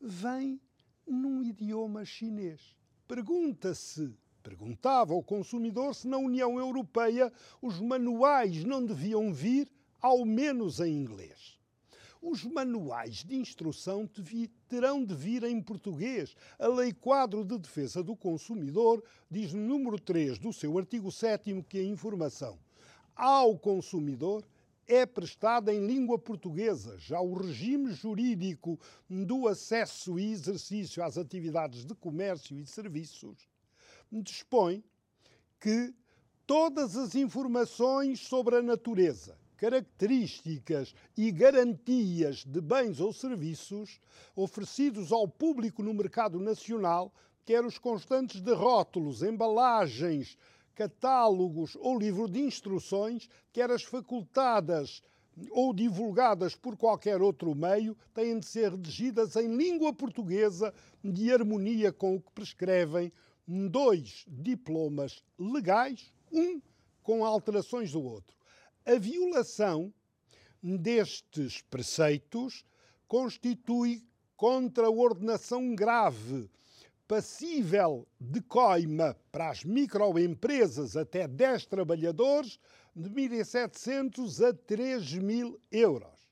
[0.00, 0.60] vem
[1.06, 2.76] num idioma chinês.
[3.06, 4.12] Pergunta-se
[4.42, 9.70] Perguntava ao consumidor se na União Europeia os manuais não deviam vir,
[10.00, 11.58] ao menos em inglês.
[12.20, 14.08] Os manuais de instrução
[14.68, 16.34] terão de vir em português.
[16.58, 21.62] A Lei Quadro de Defesa do Consumidor diz no número 3 do seu artigo 7
[21.68, 22.58] que a informação
[23.14, 24.44] ao consumidor
[24.86, 26.96] é prestada em língua portuguesa.
[26.98, 28.78] Já o regime jurídico
[29.10, 33.48] do acesso e exercício às atividades de comércio e serviços
[34.12, 34.82] dispõe
[35.60, 35.94] que
[36.46, 44.00] todas as informações sobre a natureza, características e garantias de bens ou serviços
[44.34, 47.12] oferecidos ao público no mercado nacional,
[47.44, 50.38] quer os constantes de rótulos, embalagens,
[50.74, 55.02] catálogos ou livro de instruções, quer as facultadas
[55.50, 61.92] ou divulgadas por qualquer outro meio, têm de ser redigidas em língua portuguesa de harmonia
[61.92, 63.12] com o que prescrevem
[63.48, 66.60] dois diplomas legais, um
[67.02, 68.36] com alterações do outro.
[68.84, 69.92] A violação
[70.62, 72.64] destes preceitos
[73.06, 74.06] constitui
[74.36, 76.50] contraordenação grave,
[77.06, 82.60] passível de coima para as microempresas até 10 trabalhadores
[82.94, 86.28] de 1.700 a 3.000 euros.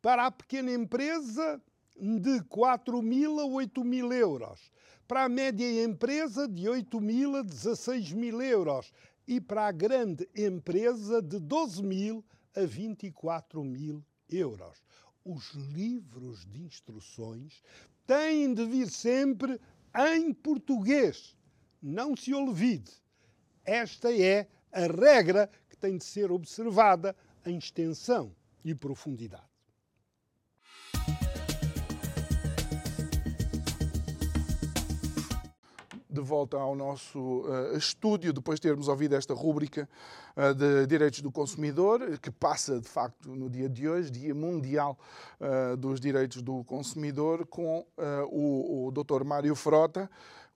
[0.00, 1.60] Para a pequena empresa,
[2.00, 4.70] de 4.000 a 8.000 euros
[5.08, 8.92] para a média empresa de 8 mil a 16 mil euros
[9.26, 12.22] e para a grande empresa de 12 mil
[12.54, 14.84] a 24 mil euros.
[15.24, 17.62] Os livros de instruções
[18.06, 19.58] têm de vir sempre
[20.14, 21.34] em português.
[21.80, 22.92] Não se olvide.
[23.64, 27.16] Esta é a regra que tem de ser observada
[27.46, 29.47] em extensão e profundidade.
[36.18, 39.88] De volta ao nosso uh, estúdio, depois de termos ouvido esta rúbrica
[40.36, 44.98] uh, de Direitos do Consumidor, que passa, de facto, no dia de hoje, Dia Mundial
[45.40, 47.86] uh, dos Direitos do Consumidor, com
[48.30, 49.24] o, o Dr.
[49.24, 50.10] Mário Frota,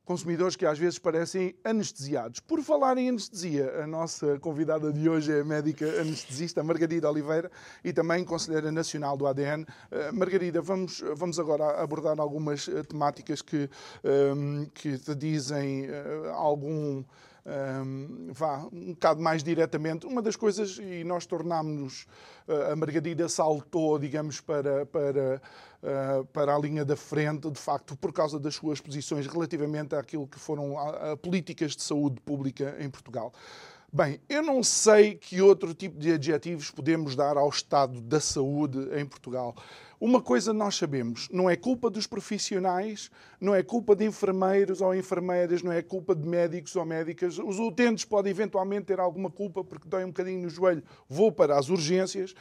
[0.05, 2.41] consumidores que às vezes parecem anestesiados.
[2.41, 7.51] Por falar em anestesia, a nossa convidada de hoje é a médica anestesista Margarida Oliveira
[7.85, 9.63] e também conselheira nacional do ADN.
[9.63, 13.71] Uh, Margarida, vamos, vamos agora abordar algumas uh, temáticas que,
[14.05, 17.05] um, que te dizem uh, algum
[17.45, 20.07] um, vá um bocado mais diretamente.
[20.07, 22.07] Uma das coisas, e nós tornámos-nos,
[22.49, 25.43] uh, a Margarida saltou, digamos, para, para,
[25.83, 30.27] uh, para a linha da frente, de facto, por causa das suas posições relativamente àquilo
[30.27, 33.33] que foram a, a políticas de saúde pública em Portugal.
[33.95, 38.79] Bem, eu não sei que outro tipo de adjetivos podemos dar ao estado da saúde
[38.99, 39.55] em Portugal.
[40.05, 43.09] Uma coisa nós sabemos, não é culpa dos profissionais,
[43.41, 47.39] não é culpa de enfermeiros ou enfermeiras, não é culpa de médicos ou médicas.
[47.39, 51.57] Os utentes podem eventualmente ter alguma culpa porque dói um bocadinho no joelho, vou para
[51.57, 52.35] as urgências.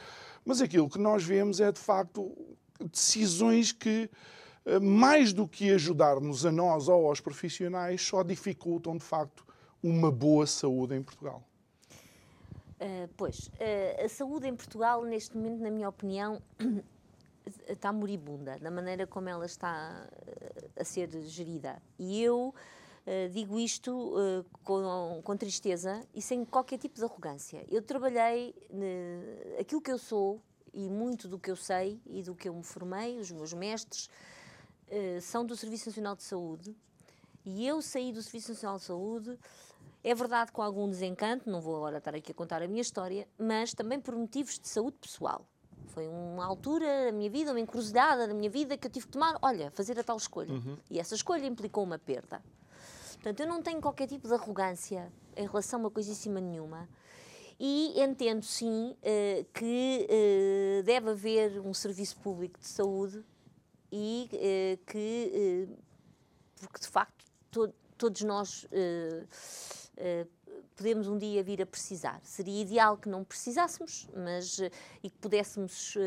[0.44, 2.36] Mas aquilo que nós vemos é, de facto,
[2.90, 4.10] decisões que
[4.66, 9.46] eh, mais do que ajudar-nos a nós ou aos profissionais, só dificultam de facto
[9.80, 11.44] uma boa saúde em Portugal.
[12.80, 16.42] Uh, pois, uh, a saúde em Portugal, neste momento, na minha opinião,
[17.68, 20.08] está moribunda, da maneira como ela está
[20.78, 21.80] a ser gerida.
[21.98, 22.54] E eu
[23.06, 24.14] uh, digo isto
[24.62, 27.64] com, com, tristeza e sem qualquer tipo de arrogância.
[27.70, 28.54] Eu trabalhei
[29.60, 30.40] aquilo que eu sou
[30.72, 34.08] e muito do que eu sei e do que eu me formei, os meus mestres,
[35.20, 36.76] são do Serviço Nacional de Saúde.
[37.44, 39.38] E eu saí do Serviço Nacional de Saúde
[40.04, 43.28] é verdade com algum desencanto, não vou agora estar aqui a contar a minha história,
[43.38, 45.46] mas também por motivos de saúde pessoal.
[45.92, 49.12] Foi uma altura da minha vida, uma encruzilhada da minha vida que eu tive que
[49.12, 50.52] tomar, olha, fazer a tal escolha.
[50.52, 50.78] Uhum.
[50.90, 52.42] E essa escolha implicou uma perda.
[53.14, 56.88] Portanto, eu não tenho qualquer tipo de arrogância em relação a uma coisíssima nenhuma.
[57.60, 63.22] E entendo sim uh, que uh, deve haver um serviço público de saúde
[63.92, 65.68] e uh, que,
[66.56, 68.66] porque de facto, to todos nós
[69.96, 70.26] eh,
[70.82, 72.20] podemos um dia vir a precisar.
[72.24, 74.68] Seria ideal que não precisássemos, mas uh,
[75.02, 76.00] e que pudéssemos uh,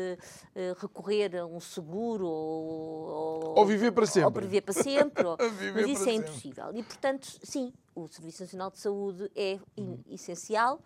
[0.78, 4.26] recorrer a um seguro ou, ou, viver para sempre.
[4.26, 5.36] Ou viver para sempre, ou,
[5.74, 6.30] mas isso é sempre.
[6.30, 6.70] impossível.
[6.74, 9.98] E portanto, sim, o Serviço Nacional de Saúde é uhum.
[10.10, 10.78] essencial,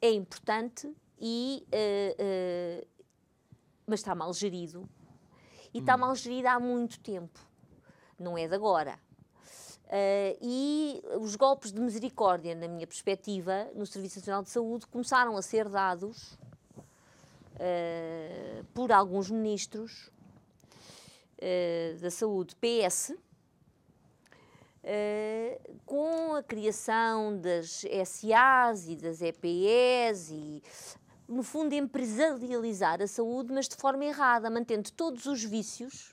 [0.00, 1.64] é importante e
[3.86, 4.88] mas está mal gerido
[5.72, 6.00] e está uhum.
[6.00, 7.38] mal gerido há muito tempo.
[8.18, 8.98] Não é de agora.
[9.92, 15.36] Uh, e os golpes de misericórdia, na minha perspectiva, no Serviço Nacional de Saúde, começaram
[15.36, 16.32] a ser dados
[17.56, 20.10] uh, por alguns ministros
[21.36, 23.14] uh, da saúde PS,
[25.86, 30.62] com a criação das SAs e das EPS e,
[31.28, 36.11] no fundo, empresarializar a saúde, mas de forma errada, mantendo todos os vícios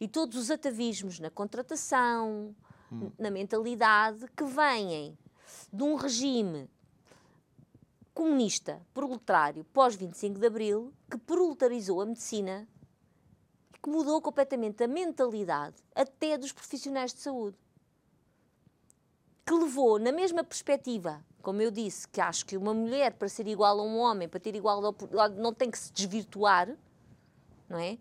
[0.00, 2.54] e todos os atavismos na contratação,
[2.90, 3.10] hum.
[3.18, 5.16] na mentalidade, que vêm
[5.72, 6.68] de um regime
[8.14, 12.68] comunista, proletário, pós-25 de Abril, que proletarizou a medicina
[13.74, 17.58] e que mudou completamente a mentalidade até dos profissionais de saúde.
[19.44, 23.46] Que levou, na mesma perspectiva, como eu disse, que acho que uma mulher, para ser
[23.46, 26.74] igual a um homem, para ter igual a, não tem que se desvirtuar,
[27.68, 27.98] não é?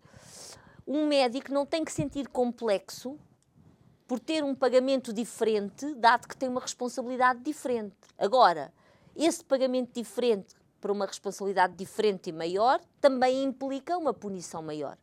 [0.86, 3.18] Um médico não tem que sentir complexo
[4.08, 7.96] por ter um pagamento diferente, dado que tem uma responsabilidade diferente.
[8.18, 8.74] Agora,
[9.16, 14.98] esse pagamento diferente para uma responsabilidade diferente e maior também implica uma punição maior.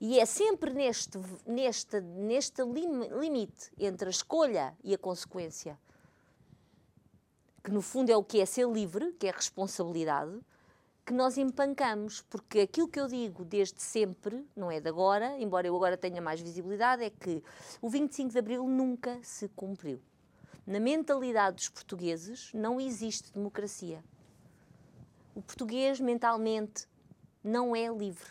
[0.00, 5.78] E é sempre neste, neste, neste limite entre a escolha e a consequência,
[7.64, 10.40] que no fundo é o que é ser livre, que é responsabilidade,
[11.08, 15.66] que nós empancamos, porque aquilo que eu digo desde sempre, não é de agora, embora
[15.66, 17.42] eu agora tenha mais visibilidade, é que
[17.80, 20.02] o 25 de Abril nunca se cumpriu.
[20.66, 24.04] Na mentalidade dos portugueses não existe democracia.
[25.34, 26.86] O português mentalmente
[27.42, 28.28] não é livre.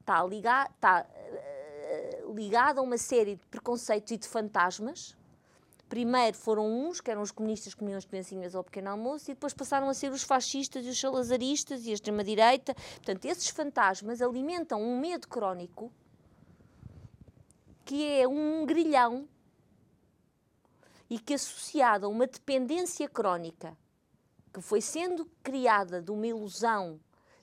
[0.00, 5.16] Está ligado, está, uh, ligado a uma série de preconceitos e de fantasmas
[5.88, 9.34] Primeiro foram uns, que eram os comunistas que comiam as criancinhas ao pequeno almoço, e
[9.34, 12.74] depois passaram a ser os fascistas e os salazaristas e a extrema-direita.
[12.74, 15.92] Portanto, esses fantasmas alimentam um medo crónico
[17.84, 19.26] que é um grilhão
[21.08, 23.74] e que, associado a uma dependência crónica
[24.52, 27.00] que foi sendo criada de uma ilusão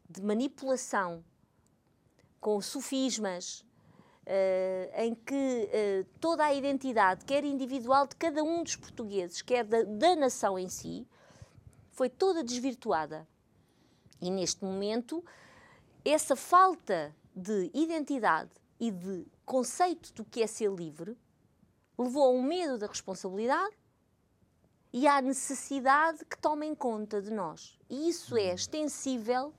[0.07, 1.23] de manipulação
[2.39, 3.65] com sofismas,
[4.25, 9.63] Uh, em que uh, toda a identidade, quer individual de cada um dos portugueses, quer
[9.63, 11.07] da, da nação em si,
[11.91, 13.27] foi toda desvirtuada.
[14.19, 15.23] E neste momento,
[16.03, 21.15] essa falta de identidade e de conceito do que é ser livre
[21.97, 23.75] levou a um medo da responsabilidade
[24.91, 27.77] e à necessidade que tomem conta de nós.
[27.89, 29.53] E isso é extensível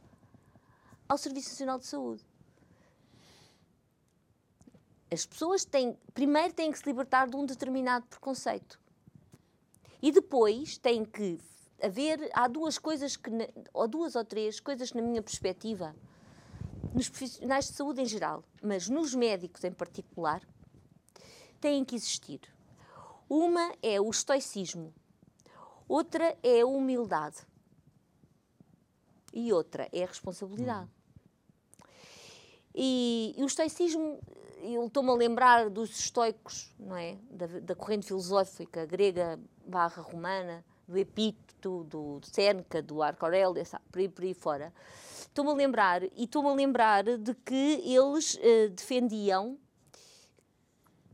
[1.09, 2.25] ao Serviço Nacional de Saúde.
[5.11, 8.81] As pessoas têm, primeiro têm que se libertar de um determinado preconceito.
[10.03, 11.39] E depois têm que
[11.83, 13.31] haver, há duas coisas que,
[13.73, 15.95] ou duas ou três coisas na minha perspectiva,
[16.95, 20.43] nos profissionais de saúde em geral, mas nos médicos em particular,
[21.61, 22.41] têm que existir.
[23.29, 24.95] Uma é o estoicismo,
[25.89, 27.39] outra é a humildade
[29.33, 30.89] e outra é a responsabilidade.
[32.75, 34.21] E, e o estoicismo
[34.63, 37.19] eu estou-me a lembrar dos estoicos, não é?
[37.31, 43.99] Da, da, corrente filosófica grega barra romana, do Epíteto, do Sêneca, do Arco Aurélio, por
[43.99, 44.73] aí, por aí fora,
[45.19, 49.59] estou-me a lembrar, e estou-me a lembrar de que eles uh, defendiam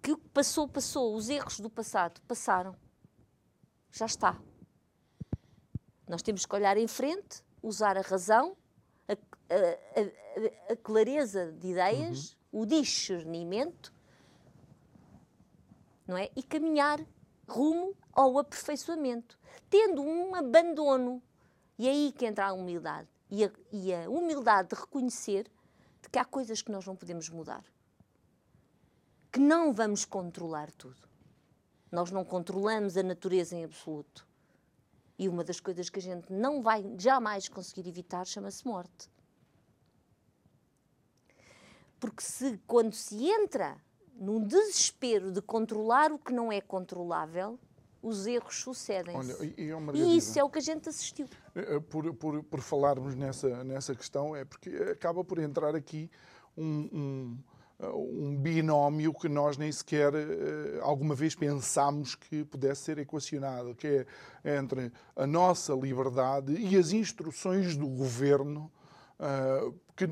[0.02, 2.74] que o que passou, passou, os erros do passado passaram.
[3.92, 4.38] Já está.
[6.08, 8.56] Nós temos que olhar em frente, usar a razão,
[9.08, 12.41] a, a, a, a clareza de ideias, uhum.
[12.52, 13.92] O discernimento,
[16.06, 16.30] não é?
[16.36, 17.00] E caminhar
[17.48, 19.38] rumo ao aperfeiçoamento,
[19.70, 21.22] tendo um abandono.
[21.78, 23.08] E é aí que entra a humildade.
[23.30, 25.50] E a, e a humildade de reconhecer
[26.02, 27.64] de que há coisas que nós não podemos mudar.
[29.32, 31.08] Que não vamos controlar tudo.
[31.90, 34.26] Nós não controlamos a natureza em absoluto.
[35.18, 39.10] E uma das coisas que a gente não vai jamais conseguir evitar chama-se morte.
[42.02, 43.76] Porque se quando se entra
[44.18, 47.56] num desespero de controlar o que não é controlável,
[48.02, 49.54] os erros sucedem-se.
[49.56, 51.28] E, e, isso é o que a gente assistiu.
[51.54, 56.10] Eh, eh, por, por, por falarmos nessa, nessa questão, é porque acaba por entrar aqui
[56.56, 57.38] um, um,
[57.78, 60.12] eh, um binómio que nós nem sequer
[60.82, 64.04] alguma vez pensámos que pudesse ser equacionado, que
[64.44, 68.68] é entre a nossa liberdade e as instruções do governo
[69.94, 70.04] que,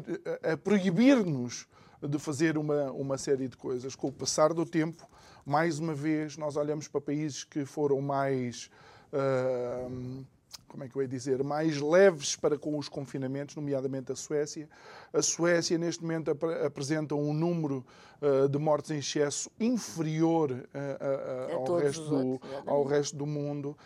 [0.48, 1.66] a proibir-nos
[2.02, 3.94] de fazer uma, uma série de coisas.
[3.94, 5.08] Com o passar do tempo,
[5.44, 8.70] mais uma vez, nós olhamos para países que foram mais.
[9.12, 10.24] Uh,
[10.70, 14.68] como é que eu ia dizer, mais leves para com os confinamentos, nomeadamente a Suécia.
[15.12, 17.84] A Suécia, neste momento, ap apresenta um número
[18.22, 23.76] uh, de mortes em excesso inferior uh, uh, ao, resto do, ao resto do mundo.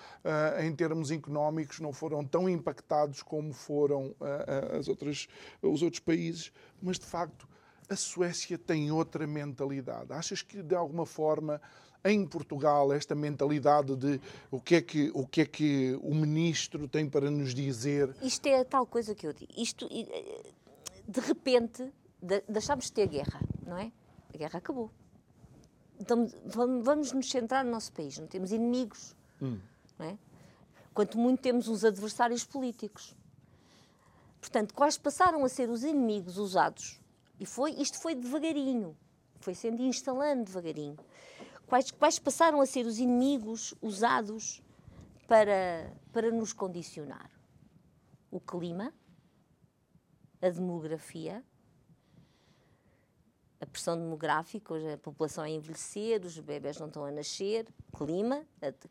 [0.62, 4.14] em termos económicos, não foram tão impactados como foram
[4.78, 5.26] as outras,
[5.62, 6.52] os outros países,
[6.82, 7.48] mas, de facto,
[7.88, 10.12] a Suécia tem outra mentalidade.
[10.12, 11.60] Achas que, de alguma forma,
[12.04, 14.20] em Portugal, esta mentalidade de
[14.50, 18.14] o que é que o, que é que o ministro tem para nos dizer?
[18.22, 19.52] Isto é a tal coisa que eu digo.
[19.56, 20.52] Isto, eh,
[21.08, 21.90] de repente,
[22.48, 23.90] deixámos de ter guerra, não é?
[24.32, 24.90] A guerra acabou.
[25.98, 28.18] Então, vamos nos centrar no nosso país.
[28.18, 29.58] Não temos inimigos, hum.
[29.98, 30.18] não é?
[30.92, 33.16] Quanto muito temos uns adversários políticos.
[34.40, 37.00] Portanto, quais passaram a ser os inimigos usados
[37.38, 38.96] e foi, isto foi devagarinho,
[39.40, 40.98] foi sendo instalando devagarinho.
[41.66, 44.62] Quais, quais passaram a ser os inimigos usados
[45.26, 47.30] para, para nos condicionar?
[48.30, 48.92] O clima,
[50.40, 51.42] a demografia,
[53.64, 57.66] a pressão demográfica, a população a envelhecer, os bebés não estão a nascer,
[57.96, 58.44] clima,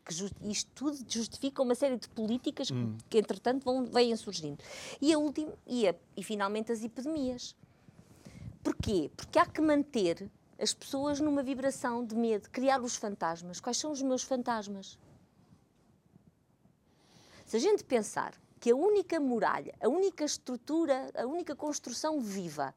[0.04, 0.14] que
[0.50, 2.96] isto tudo justifica uma série de políticas hum.
[3.08, 4.62] que, entretanto, vão, vêm surgindo.
[5.00, 7.54] E, a última, e, a, e finalmente as epidemias.
[8.64, 9.10] Porquê?
[9.14, 13.60] Porque há que manter as pessoas numa vibração de medo, criar os fantasmas.
[13.60, 14.98] Quais são os meus fantasmas?
[17.44, 22.74] Se a gente pensar que a única muralha, a única estrutura, a única construção viva,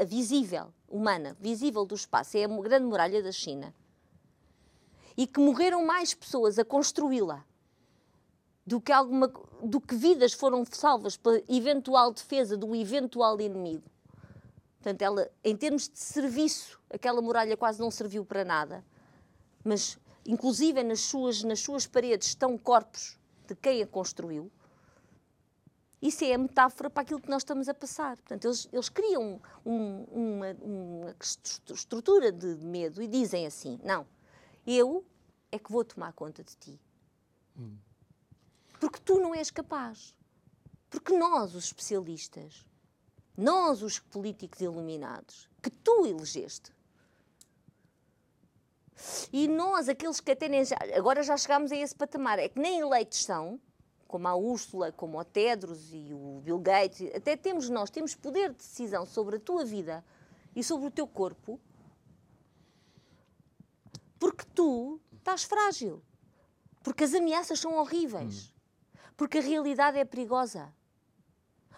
[0.00, 3.74] a visível, humana, visível do espaço, é a grande muralha da China,
[5.16, 7.44] e que morreram mais pessoas a construí-la
[8.64, 9.28] do que, alguma,
[9.62, 13.90] do que vidas foram salvas pela eventual defesa do eventual inimigo,
[14.84, 18.84] Portanto, ela, em termos de serviço, aquela muralha quase não serviu para nada.
[19.64, 23.18] Mas, inclusive, nas suas, nas suas paredes estão corpos
[23.48, 24.52] de quem a construiu.
[26.02, 28.18] Isso é a metáfora para aquilo que nós estamos a passar.
[28.18, 31.16] Portanto, eles, eles criam um, uma, uma
[31.72, 34.06] estrutura de medo e dizem assim: não,
[34.66, 35.02] eu
[35.50, 36.78] é que vou tomar conta de ti.
[37.58, 37.78] Hum.
[38.78, 40.14] Porque tu não és capaz.
[40.90, 42.66] Porque nós, os especialistas,
[43.36, 46.72] nós, os políticos iluminados, que tu elegeste.
[49.32, 52.60] E nós, aqueles que até nem já, agora já chegámos a esse patamar, é que
[52.60, 53.60] nem eleitos são,
[54.06, 58.50] como a Úrsula, como o Tedros e o Bill Gates, até temos nós, temos poder
[58.50, 60.04] de decisão sobre a tua vida
[60.54, 61.58] e sobre o teu corpo,
[64.18, 66.00] porque tu estás frágil,
[66.82, 68.54] porque as ameaças são horríveis,
[69.16, 70.72] porque a realidade é perigosa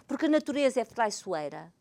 [0.07, 1.72] porque a natureza é traiçoeira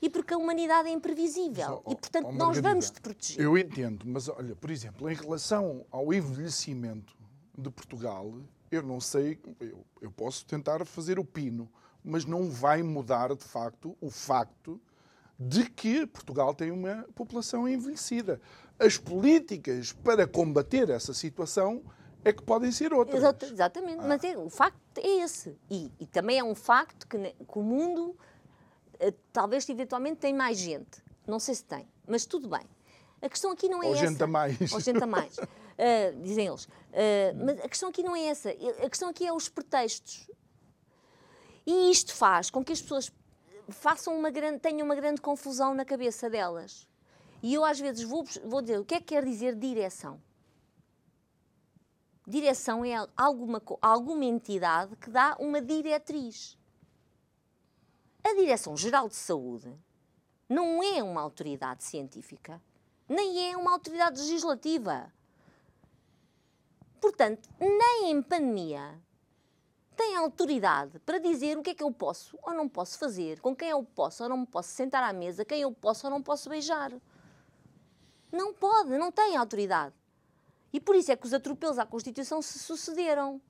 [0.00, 1.82] e porque a humanidade é imprevisível.
[1.84, 3.44] Mas, e, portanto, oh, nós vamos te proteger.
[3.44, 7.16] Eu entendo, mas olha, por exemplo, em relação ao envelhecimento
[7.56, 8.32] de Portugal,
[8.70, 11.68] eu não sei, eu, eu posso tentar fazer o pino,
[12.04, 14.80] mas não vai mudar, de facto, o facto
[15.38, 18.40] de que Portugal tem uma população envelhecida.
[18.78, 21.82] As políticas para combater essa situação
[22.24, 23.18] é que podem ser outras.
[23.18, 24.06] Exato, exatamente, ah.
[24.06, 25.56] mas é, o facto é esse.
[25.70, 28.16] E, e também é um facto que, que o mundo
[28.94, 31.02] uh, talvez eventualmente tem mais gente.
[31.26, 32.66] Não sei se tem, mas tudo bem.
[33.20, 34.06] A questão aqui não é Ou essa.
[34.06, 34.72] gente a mais.
[34.72, 35.36] Ou gente a mais.
[35.38, 36.64] Uh, dizem eles.
[36.64, 38.50] Uh, mas a questão aqui não é essa.
[38.50, 40.30] A questão aqui é os pretextos.
[41.66, 43.12] E isto faz com que as pessoas
[43.68, 46.88] façam uma grande, tenham uma grande confusão na cabeça delas.
[47.42, 50.20] E eu às vezes vou, vou dizer o que é que quer dizer direção.
[52.28, 56.58] Direção é alguma, alguma entidade que dá uma diretriz.
[58.22, 59.74] A Direção-Geral de Saúde
[60.46, 62.60] não é uma autoridade científica,
[63.08, 65.10] nem é uma autoridade legislativa.
[67.00, 69.00] Portanto, nem em pandemia
[69.96, 73.56] tem autoridade para dizer o que é que eu posso ou não posso fazer, com
[73.56, 76.50] quem eu posso ou não posso sentar à mesa, quem eu posso ou não posso
[76.50, 76.92] beijar.
[78.30, 79.94] Não pode, não tem autoridade.
[80.72, 83.40] E por isso é que os atropelos à Constituição se sucederam.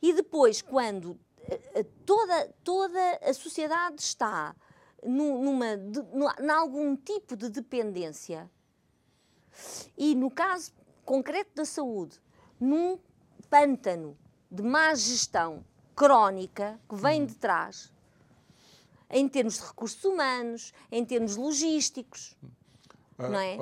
[0.00, 4.54] E depois, quando eh, eh, toda, toda a sociedade está
[5.04, 5.66] numa,
[6.40, 8.50] em algum tipo de dependência,
[9.96, 10.72] e no caso
[11.04, 12.20] concreto da saúde,
[12.60, 12.98] num
[13.50, 14.16] pântano
[14.50, 15.64] de má gestão
[15.94, 17.92] crónica que vem de trás,
[19.10, 22.36] em termos de recursos humanos, em termos logísticos,
[23.18, 23.56] ah, não é?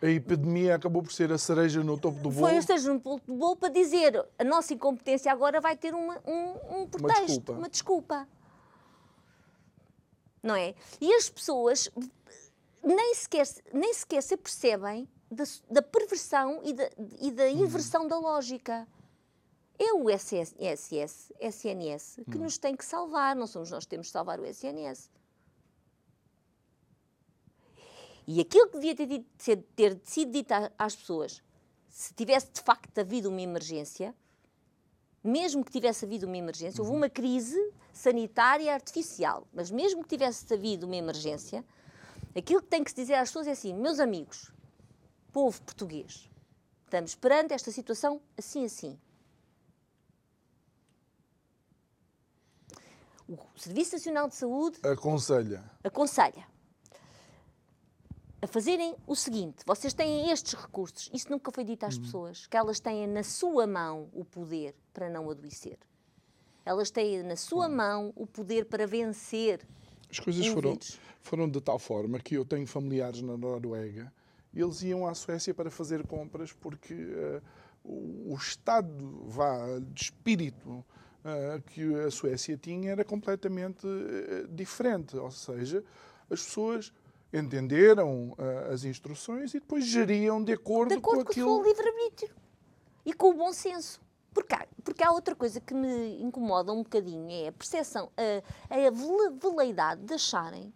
[0.00, 2.46] A epidemia acabou por ser a cereja no topo do bolo.
[2.46, 5.92] Foi a cereja no topo do bolo para dizer a nossa incompetência agora vai ter
[5.92, 7.52] uma, um, um pretexto, uma desculpa.
[7.52, 8.28] uma desculpa.
[10.40, 10.74] Não é?
[11.00, 11.90] E as pessoas
[12.82, 16.88] nem sequer, nem sequer se apercebem da, da perversão e da,
[17.20, 17.64] e da uhum.
[17.64, 18.86] inversão da lógica.
[19.78, 22.42] É o SSS, SNS que hum.
[22.42, 25.08] nos tem que salvar, não somos nós que temos que salvar o SNS.
[28.30, 31.42] E aquilo que devia ter, ter, ter sido dito às pessoas,
[31.88, 34.14] se tivesse de facto havido uma emergência,
[35.24, 36.98] mesmo que tivesse havido uma emergência, houve uhum.
[36.98, 37.58] uma crise
[37.90, 41.64] sanitária artificial, mas mesmo que tivesse havido uma emergência,
[42.36, 44.52] aquilo que tem que se dizer às pessoas é assim: meus amigos,
[45.32, 46.28] povo português,
[46.84, 49.00] estamos perante esta situação assim assim.
[53.26, 55.64] O Serviço Nacional de Saúde aconselha.
[55.82, 56.57] Aconselha
[58.40, 62.02] a fazerem o seguinte: vocês têm estes recursos, isso nunca foi dito às uhum.
[62.02, 65.78] pessoas, que elas têm na sua mão o poder para não adoecer.
[66.64, 67.76] Elas têm na sua uhum.
[67.76, 69.60] mão o poder para vencer.
[70.10, 70.78] As coisas foram,
[71.20, 74.12] foram de tal forma que eu tenho familiares na Noruega
[74.52, 77.42] e eles iam à Suécia para fazer compras porque uh,
[77.84, 85.16] o, o, estado vá, de espírito uh, que a Suécia tinha era completamente uh, diferente.
[85.16, 85.84] Ou seja,
[86.30, 86.92] as pessoas
[87.32, 91.46] entenderam uh, as instruções e depois geriam de acordo, de acordo com, aquilo...
[91.46, 92.34] com o livre-arbítrio
[93.04, 94.00] e com o bom senso.
[94.32, 98.74] Porque há, porque há outra coisa que me incomoda um bocadinho, é a percepção, a,
[98.74, 98.90] a
[99.30, 100.72] veleidade de acharem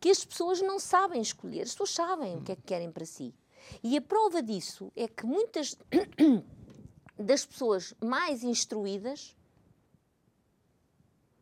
[0.00, 1.62] que as pessoas não sabem escolher.
[1.62, 3.34] As pessoas sabem o que é que querem para si.
[3.82, 5.76] E a prova disso é que muitas
[7.18, 9.36] das pessoas mais instruídas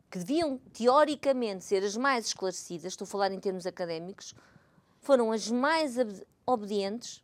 [0.09, 4.33] que deviam teoricamente ser as mais esclarecidas, estou a falar em termos académicos,
[4.99, 5.95] foram as mais
[6.45, 7.23] obedientes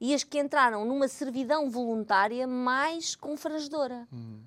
[0.00, 4.06] e as que entraram numa servidão voluntária mais confrangedora.
[4.12, 4.42] Hum.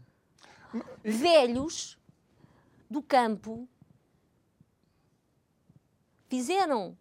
[1.04, 1.98] Velhos
[2.90, 3.68] do campo
[6.30, 6.98] fizeram,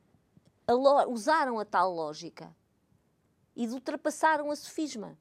[0.66, 0.74] a
[1.06, 2.54] usaram a tal lógica
[3.54, 5.16] e ultrapassaram a sofisma.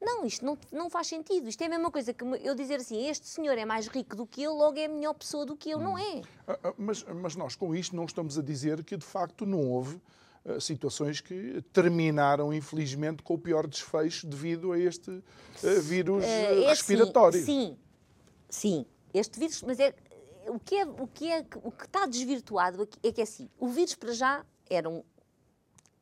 [0.00, 1.48] Não, isto não, não faz sentido.
[1.48, 4.26] Isto é a mesma coisa que eu dizer assim: este senhor é mais rico do
[4.26, 5.78] que eu, logo é a melhor pessoa do que eu.
[5.78, 5.82] Hum.
[5.82, 6.22] Não é.
[6.46, 9.68] Ah, ah, mas, mas nós, com isto, não estamos a dizer que de facto não
[9.68, 10.00] houve
[10.44, 16.26] uh, situações que terminaram, infelizmente, com o pior desfecho devido a este uh, vírus uh,
[16.26, 17.44] é respiratório.
[17.44, 17.76] Sim,
[18.48, 19.92] sim, este vírus, mas é
[20.46, 23.50] o que é o que é o que está desvirtuado é que é assim.
[23.58, 25.02] O vírus para já era um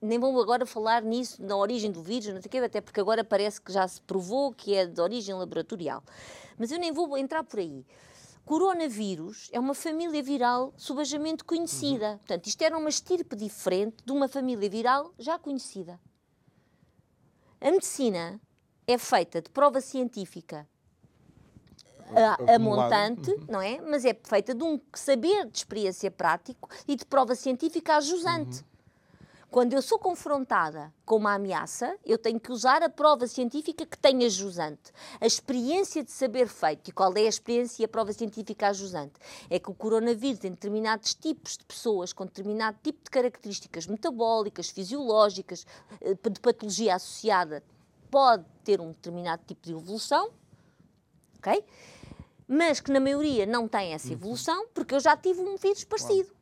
[0.01, 3.01] nem vou agora falar nisso, na origem do vírus, não sei o quê, até porque
[3.01, 6.03] agora parece que já se provou que é de origem laboratorial.
[6.59, 7.85] Mas eu nem vou entrar por aí.
[8.45, 12.13] Coronavírus é uma família viral subajamente conhecida.
[12.13, 12.19] Uhum.
[12.19, 15.99] Portanto, isto era uma estirpe diferente de uma família viral já conhecida.
[17.61, 18.41] A medicina
[18.87, 20.67] é feita de prova científica
[22.15, 23.47] a, a montante, uhum.
[23.49, 23.81] não é?
[23.81, 28.61] Mas é feita de um saber de experiência prático e de prova científica ajusante.
[28.61, 28.76] Uhum.
[29.51, 33.97] Quando eu sou confrontada com uma ameaça, eu tenho que usar a prova científica que
[33.97, 34.93] tem a jusante.
[35.21, 36.89] A experiência de saber feito.
[36.89, 39.15] E qual é a experiência e a prova científica ajusante?
[39.49, 44.69] É que o coronavírus, em determinados tipos de pessoas, com determinado tipo de características metabólicas,
[44.69, 45.65] fisiológicas,
[46.01, 47.63] eh, de patologia associada,
[48.11, 50.31] pode ter um determinado tipo de evolução,
[51.39, 51.65] ok?
[52.49, 56.37] Mas que na maioria não tem essa evolução, porque eu já tive um vírus parecido.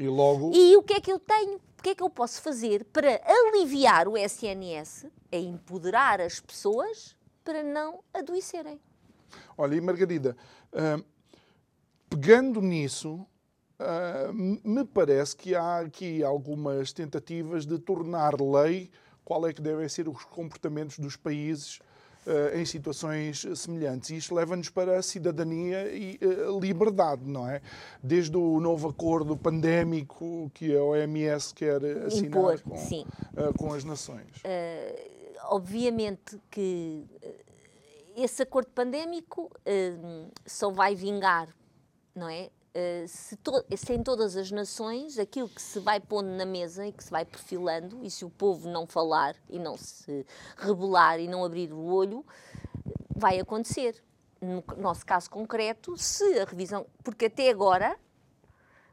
[0.00, 0.50] E logo.
[0.54, 1.56] E o que é que eu tenho?
[1.56, 5.06] O que é que eu posso fazer para aliviar o SNS?
[5.30, 8.80] É empoderar as pessoas para não adoecerem.
[9.58, 10.34] Olha, e Margarida,
[10.72, 11.04] uh,
[12.08, 13.26] pegando nisso,
[13.78, 18.90] uh, me parece que há aqui algumas tentativas de tornar lei
[19.22, 21.78] qual é que devem ser os comportamentos dos países
[22.54, 24.10] em situações semelhantes.
[24.10, 27.60] E isto leva-nos para a cidadania e uh, liberdade, não é?
[28.02, 33.84] Desde o novo acordo pandémico que a OMS quer assinar Impor, com, uh, com, as
[33.84, 34.42] nações.
[35.44, 37.04] obviamente que
[38.16, 39.50] esse acordo pandémico
[40.44, 41.48] só vai vingar,
[42.14, 42.50] não é?
[42.70, 46.86] Uh, se, to se, em todas as nações aquilo que se vai pondo na mesa
[46.86, 50.24] e que se vai perfilando, e se o povo não falar e não se
[50.56, 52.24] rebelar e não abrir o olho,
[53.14, 54.00] vai acontecer.
[54.40, 56.86] No nosso caso concreto, se a revisão.
[57.02, 57.98] Porque até agora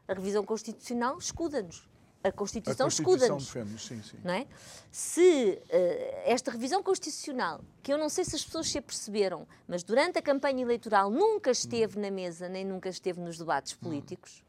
[0.08, 1.87] a revisão constitucional escuda-nos
[2.22, 3.48] a Constituição, escuda-nos.
[3.48, 4.18] Sim, sim.
[4.24, 4.46] Não é?
[4.90, 9.82] Se uh, esta revisão constitucional, que eu não sei se as pessoas se aperceberam, mas
[9.82, 12.02] durante a campanha eleitoral nunca esteve hum.
[12.02, 13.78] na mesa, nem nunca esteve nos debates hum.
[13.80, 14.42] políticos,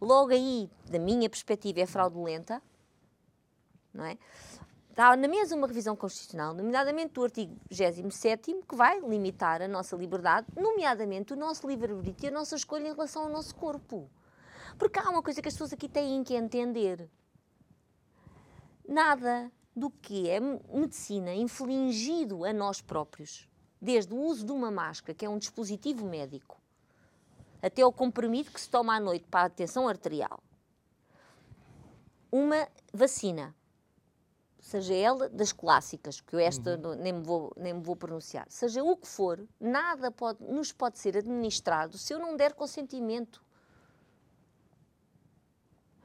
[0.00, 0.06] hum.
[0.06, 2.62] logo aí, da minha perspectiva, é fraudulenta,
[3.92, 4.18] não é?
[4.90, 9.96] Está na mesa uma revisão constitucional, nomeadamente do artigo 27, que vai limitar a nossa
[9.96, 14.08] liberdade, nomeadamente o nosso livre-arbítrio e a nossa escolha em relação ao nosso corpo.
[14.78, 17.08] Porque há uma coisa que as pessoas aqui têm que entender.
[18.86, 23.48] Nada do que é medicina infligido a nós próprios,
[23.80, 26.60] desde o uso de uma máscara, que é um dispositivo médico,
[27.60, 30.42] até o comprimido que se toma à noite para a tensão arterial,
[32.30, 33.54] uma vacina,
[34.60, 36.94] seja ela das clássicas, que eu esta uhum.
[36.96, 40.98] nem, me vou, nem me vou pronunciar, seja o que for, nada pode, nos pode
[40.98, 43.43] ser administrado se eu não der consentimento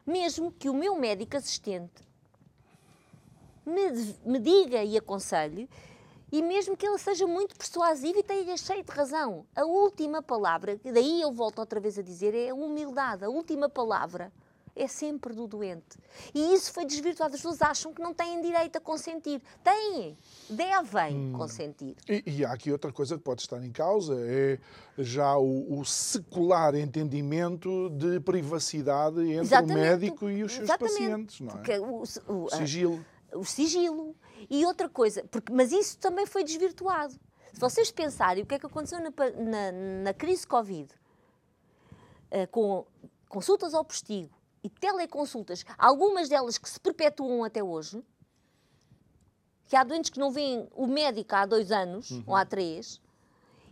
[0.09, 2.03] mesmo que o meu médico assistente
[3.65, 3.91] me,
[4.25, 5.69] me diga e aconselhe,
[6.31, 9.45] e mesmo que ele seja muito persuasivo e tenha cheio de razão.
[9.55, 13.23] A última palavra, daí eu volto outra vez a dizer, é a humildade.
[13.23, 14.31] A última palavra
[14.79, 15.99] é sempre do doente.
[16.33, 17.35] E isso foi desvirtuado.
[17.35, 19.41] As pessoas acham que não têm direito a consentir.
[19.63, 20.17] Têm,
[20.49, 21.33] devem hum.
[21.33, 21.95] consentir.
[22.07, 24.57] E, e, há aqui outra coisa que pode estar em causa, é
[24.97, 29.77] já o, o secular entendimento de privacidade entre Exatamente.
[29.77, 31.79] o médico e os seus pacientes, não é?
[31.79, 33.05] O, o, o, sigilo.
[33.33, 34.15] o sigilo.
[34.49, 37.13] E outra coisa, porque, mas isso também foi desvirtuado.
[37.53, 39.71] Se vocês pensarem o que é que aconteceu na, na,
[40.03, 40.89] na crise Covid,
[42.31, 42.85] uh, com
[43.27, 48.03] consultas ao postigo, e teleconsultas, algumas delas que se perpetuam até hoje,
[49.67, 52.23] que há doentes que não veem o médico há dois anos uhum.
[52.27, 52.99] ou há três,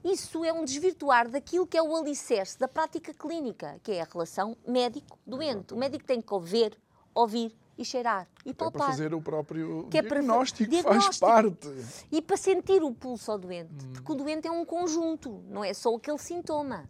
[0.03, 4.05] isso é um desvirtuar daquilo que é o alicerce da prática clínica, que é a
[4.05, 5.73] relação médico-doente.
[5.73, 6.77] O médico tem que ver,
[7.13, 8.81] ouvir e cheirar e palpar.
[8.81, 10.91] É para fazer o próprio que diagnóstico, é para...
[10.91, 11.67] diagnóstico, faz parte.
[12.11, 13.93] E para sentir o pulso ao doente, hum.
[13.93, 16.89] porque o doente é um conjunto, não é só aquele sintoma.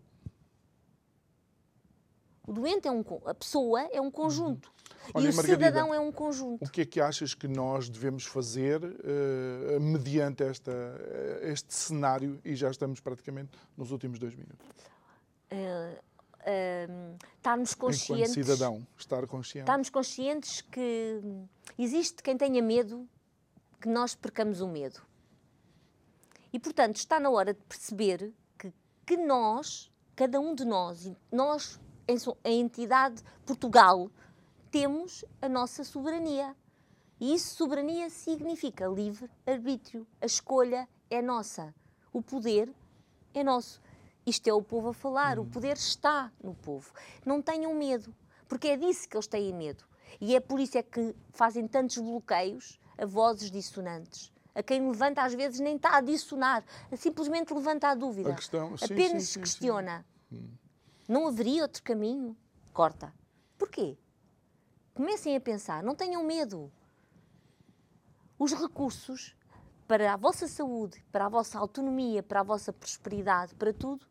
[2.48, 4.68] O doente é um a pessoa é um conjunto.
[4.68, 5.12] Uhum.
[5.16, 6.64] Olha, e o Margarida, cidadão é um conjunto.
[6.64, 12.40] O que é que achas que nós devemos fazer uh, mediante esta, uh, este cenário?
[12.46, 14.66] E já estamos praticamente nos últimos dois minutos.
[15.52, 16.00] Uh,
[16.40, 18.32] uh, estarmos conscientes.
[18.32, 19.64] Enquanto cidadão, estar consciente.
[19.64, 21.22] Estarmos conscientes que
[21.78, 23.06] existe quem tenha medo
[23.82, 25.02] que nós percamos o medo.
[26.54, 28.74] E, portanto, está na hora de perceber que,
[29.06, 31.78] que nós, cada um de nós, nós
[32.44, 34.10] a entidade Portugal,
[34.72, 36.56] temos a nossa soberania.
[37.20, 40.06] E isso, soberania, significa livre-arbítrio.
[40.22, 41.74] A escolha é nossa.
[42.14, 42.72] O poder
[43.34, 43.82] é nosso.
[44.26, 45.40] Isto é o povo a falar.
[45.40, 45.50] O hum.
[45.50, 46.92] poder está no povo.
[47.26, 48.14] Não tenham medo,
[48.48, 49.84] porque é disso que eles têm medo.
[50.22, 54.32] E é por isso é que fazem tantos bloqueios a vozes dissonantes.
[54.56, 56.64] A quem levanta, às vezes, nem está a dissonar.
[56.96, 58.32] Simplesmente levanta a dúvida.
[58.32, 60.06] A questão, sim, Apenas sim, sim, questiona.
[60.32, 60.50] Hum.
[61.08, 62.36] Não haveria outro caminho?
[62.74, 63.14] Corta.
[63.58, 63.98] Porquê?
[64.94, 66.72] Comecem a pensar, não tenham medo.
[68.38, 69.36] Os recursos
[69.88, 74.06] para a vossa saúde, para a vossa autonomia, para a vossa prosperidade, para tudo,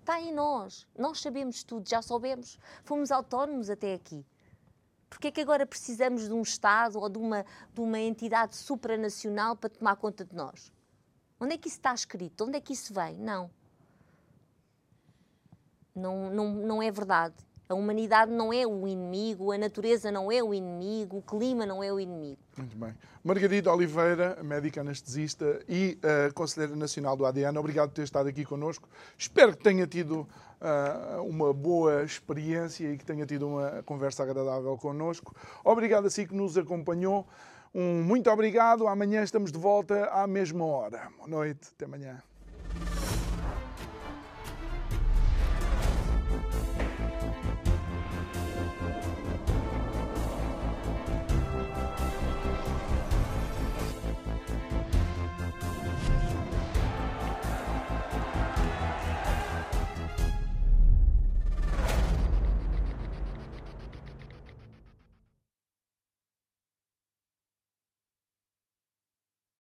[0.00, 0.86] está em nós.
[0.98, 2.58] Nós sabemos tudo, já soubemos.
[2.84, 4.26] Fomos autónomos até aqui.
[5.08, 9.56] Porquê é que agora precisamos de um Estado ou de uma, de uma entidade supranacional
[9.56, 10.70] para tomar conta de nós?
[11.40, 12.44] Onde é que isso está escrito?
[12.44, 13.16] Onde é que isso vem?
[13.16, 13.50] Não.
[15.94, 17.34] Não, não, não é verdade.
[17.70, 21.84] A humanidade não é o inimigo, a natureza não é o inimigo, o clima não
[21.84, 22.40] é o inimigo.
[22.56, 22.92] Muito bem.
[23.22, 28.44] Margarida Oliveira, médica anestesista e uh, Conselheira Nacional do ADN, obrigado por ter estado aqui
[28.44, 28.88] connosco.
[29.16, 30.26] Espero que tenha tido
[30.60, 35.32] uh, uma boa experiência e que tenha tido uma conversa agradável connosco.
[35.62, 37.24] Obrigado a si que nos acompanhou.
[37.72, 38.88] Um muito obrigado.
[38.88, 41.08] Amanhã estamos de volta à mesma hora.
[41.18, 41.68] Boa noite.
[41.76, 42.20] Até amanhã.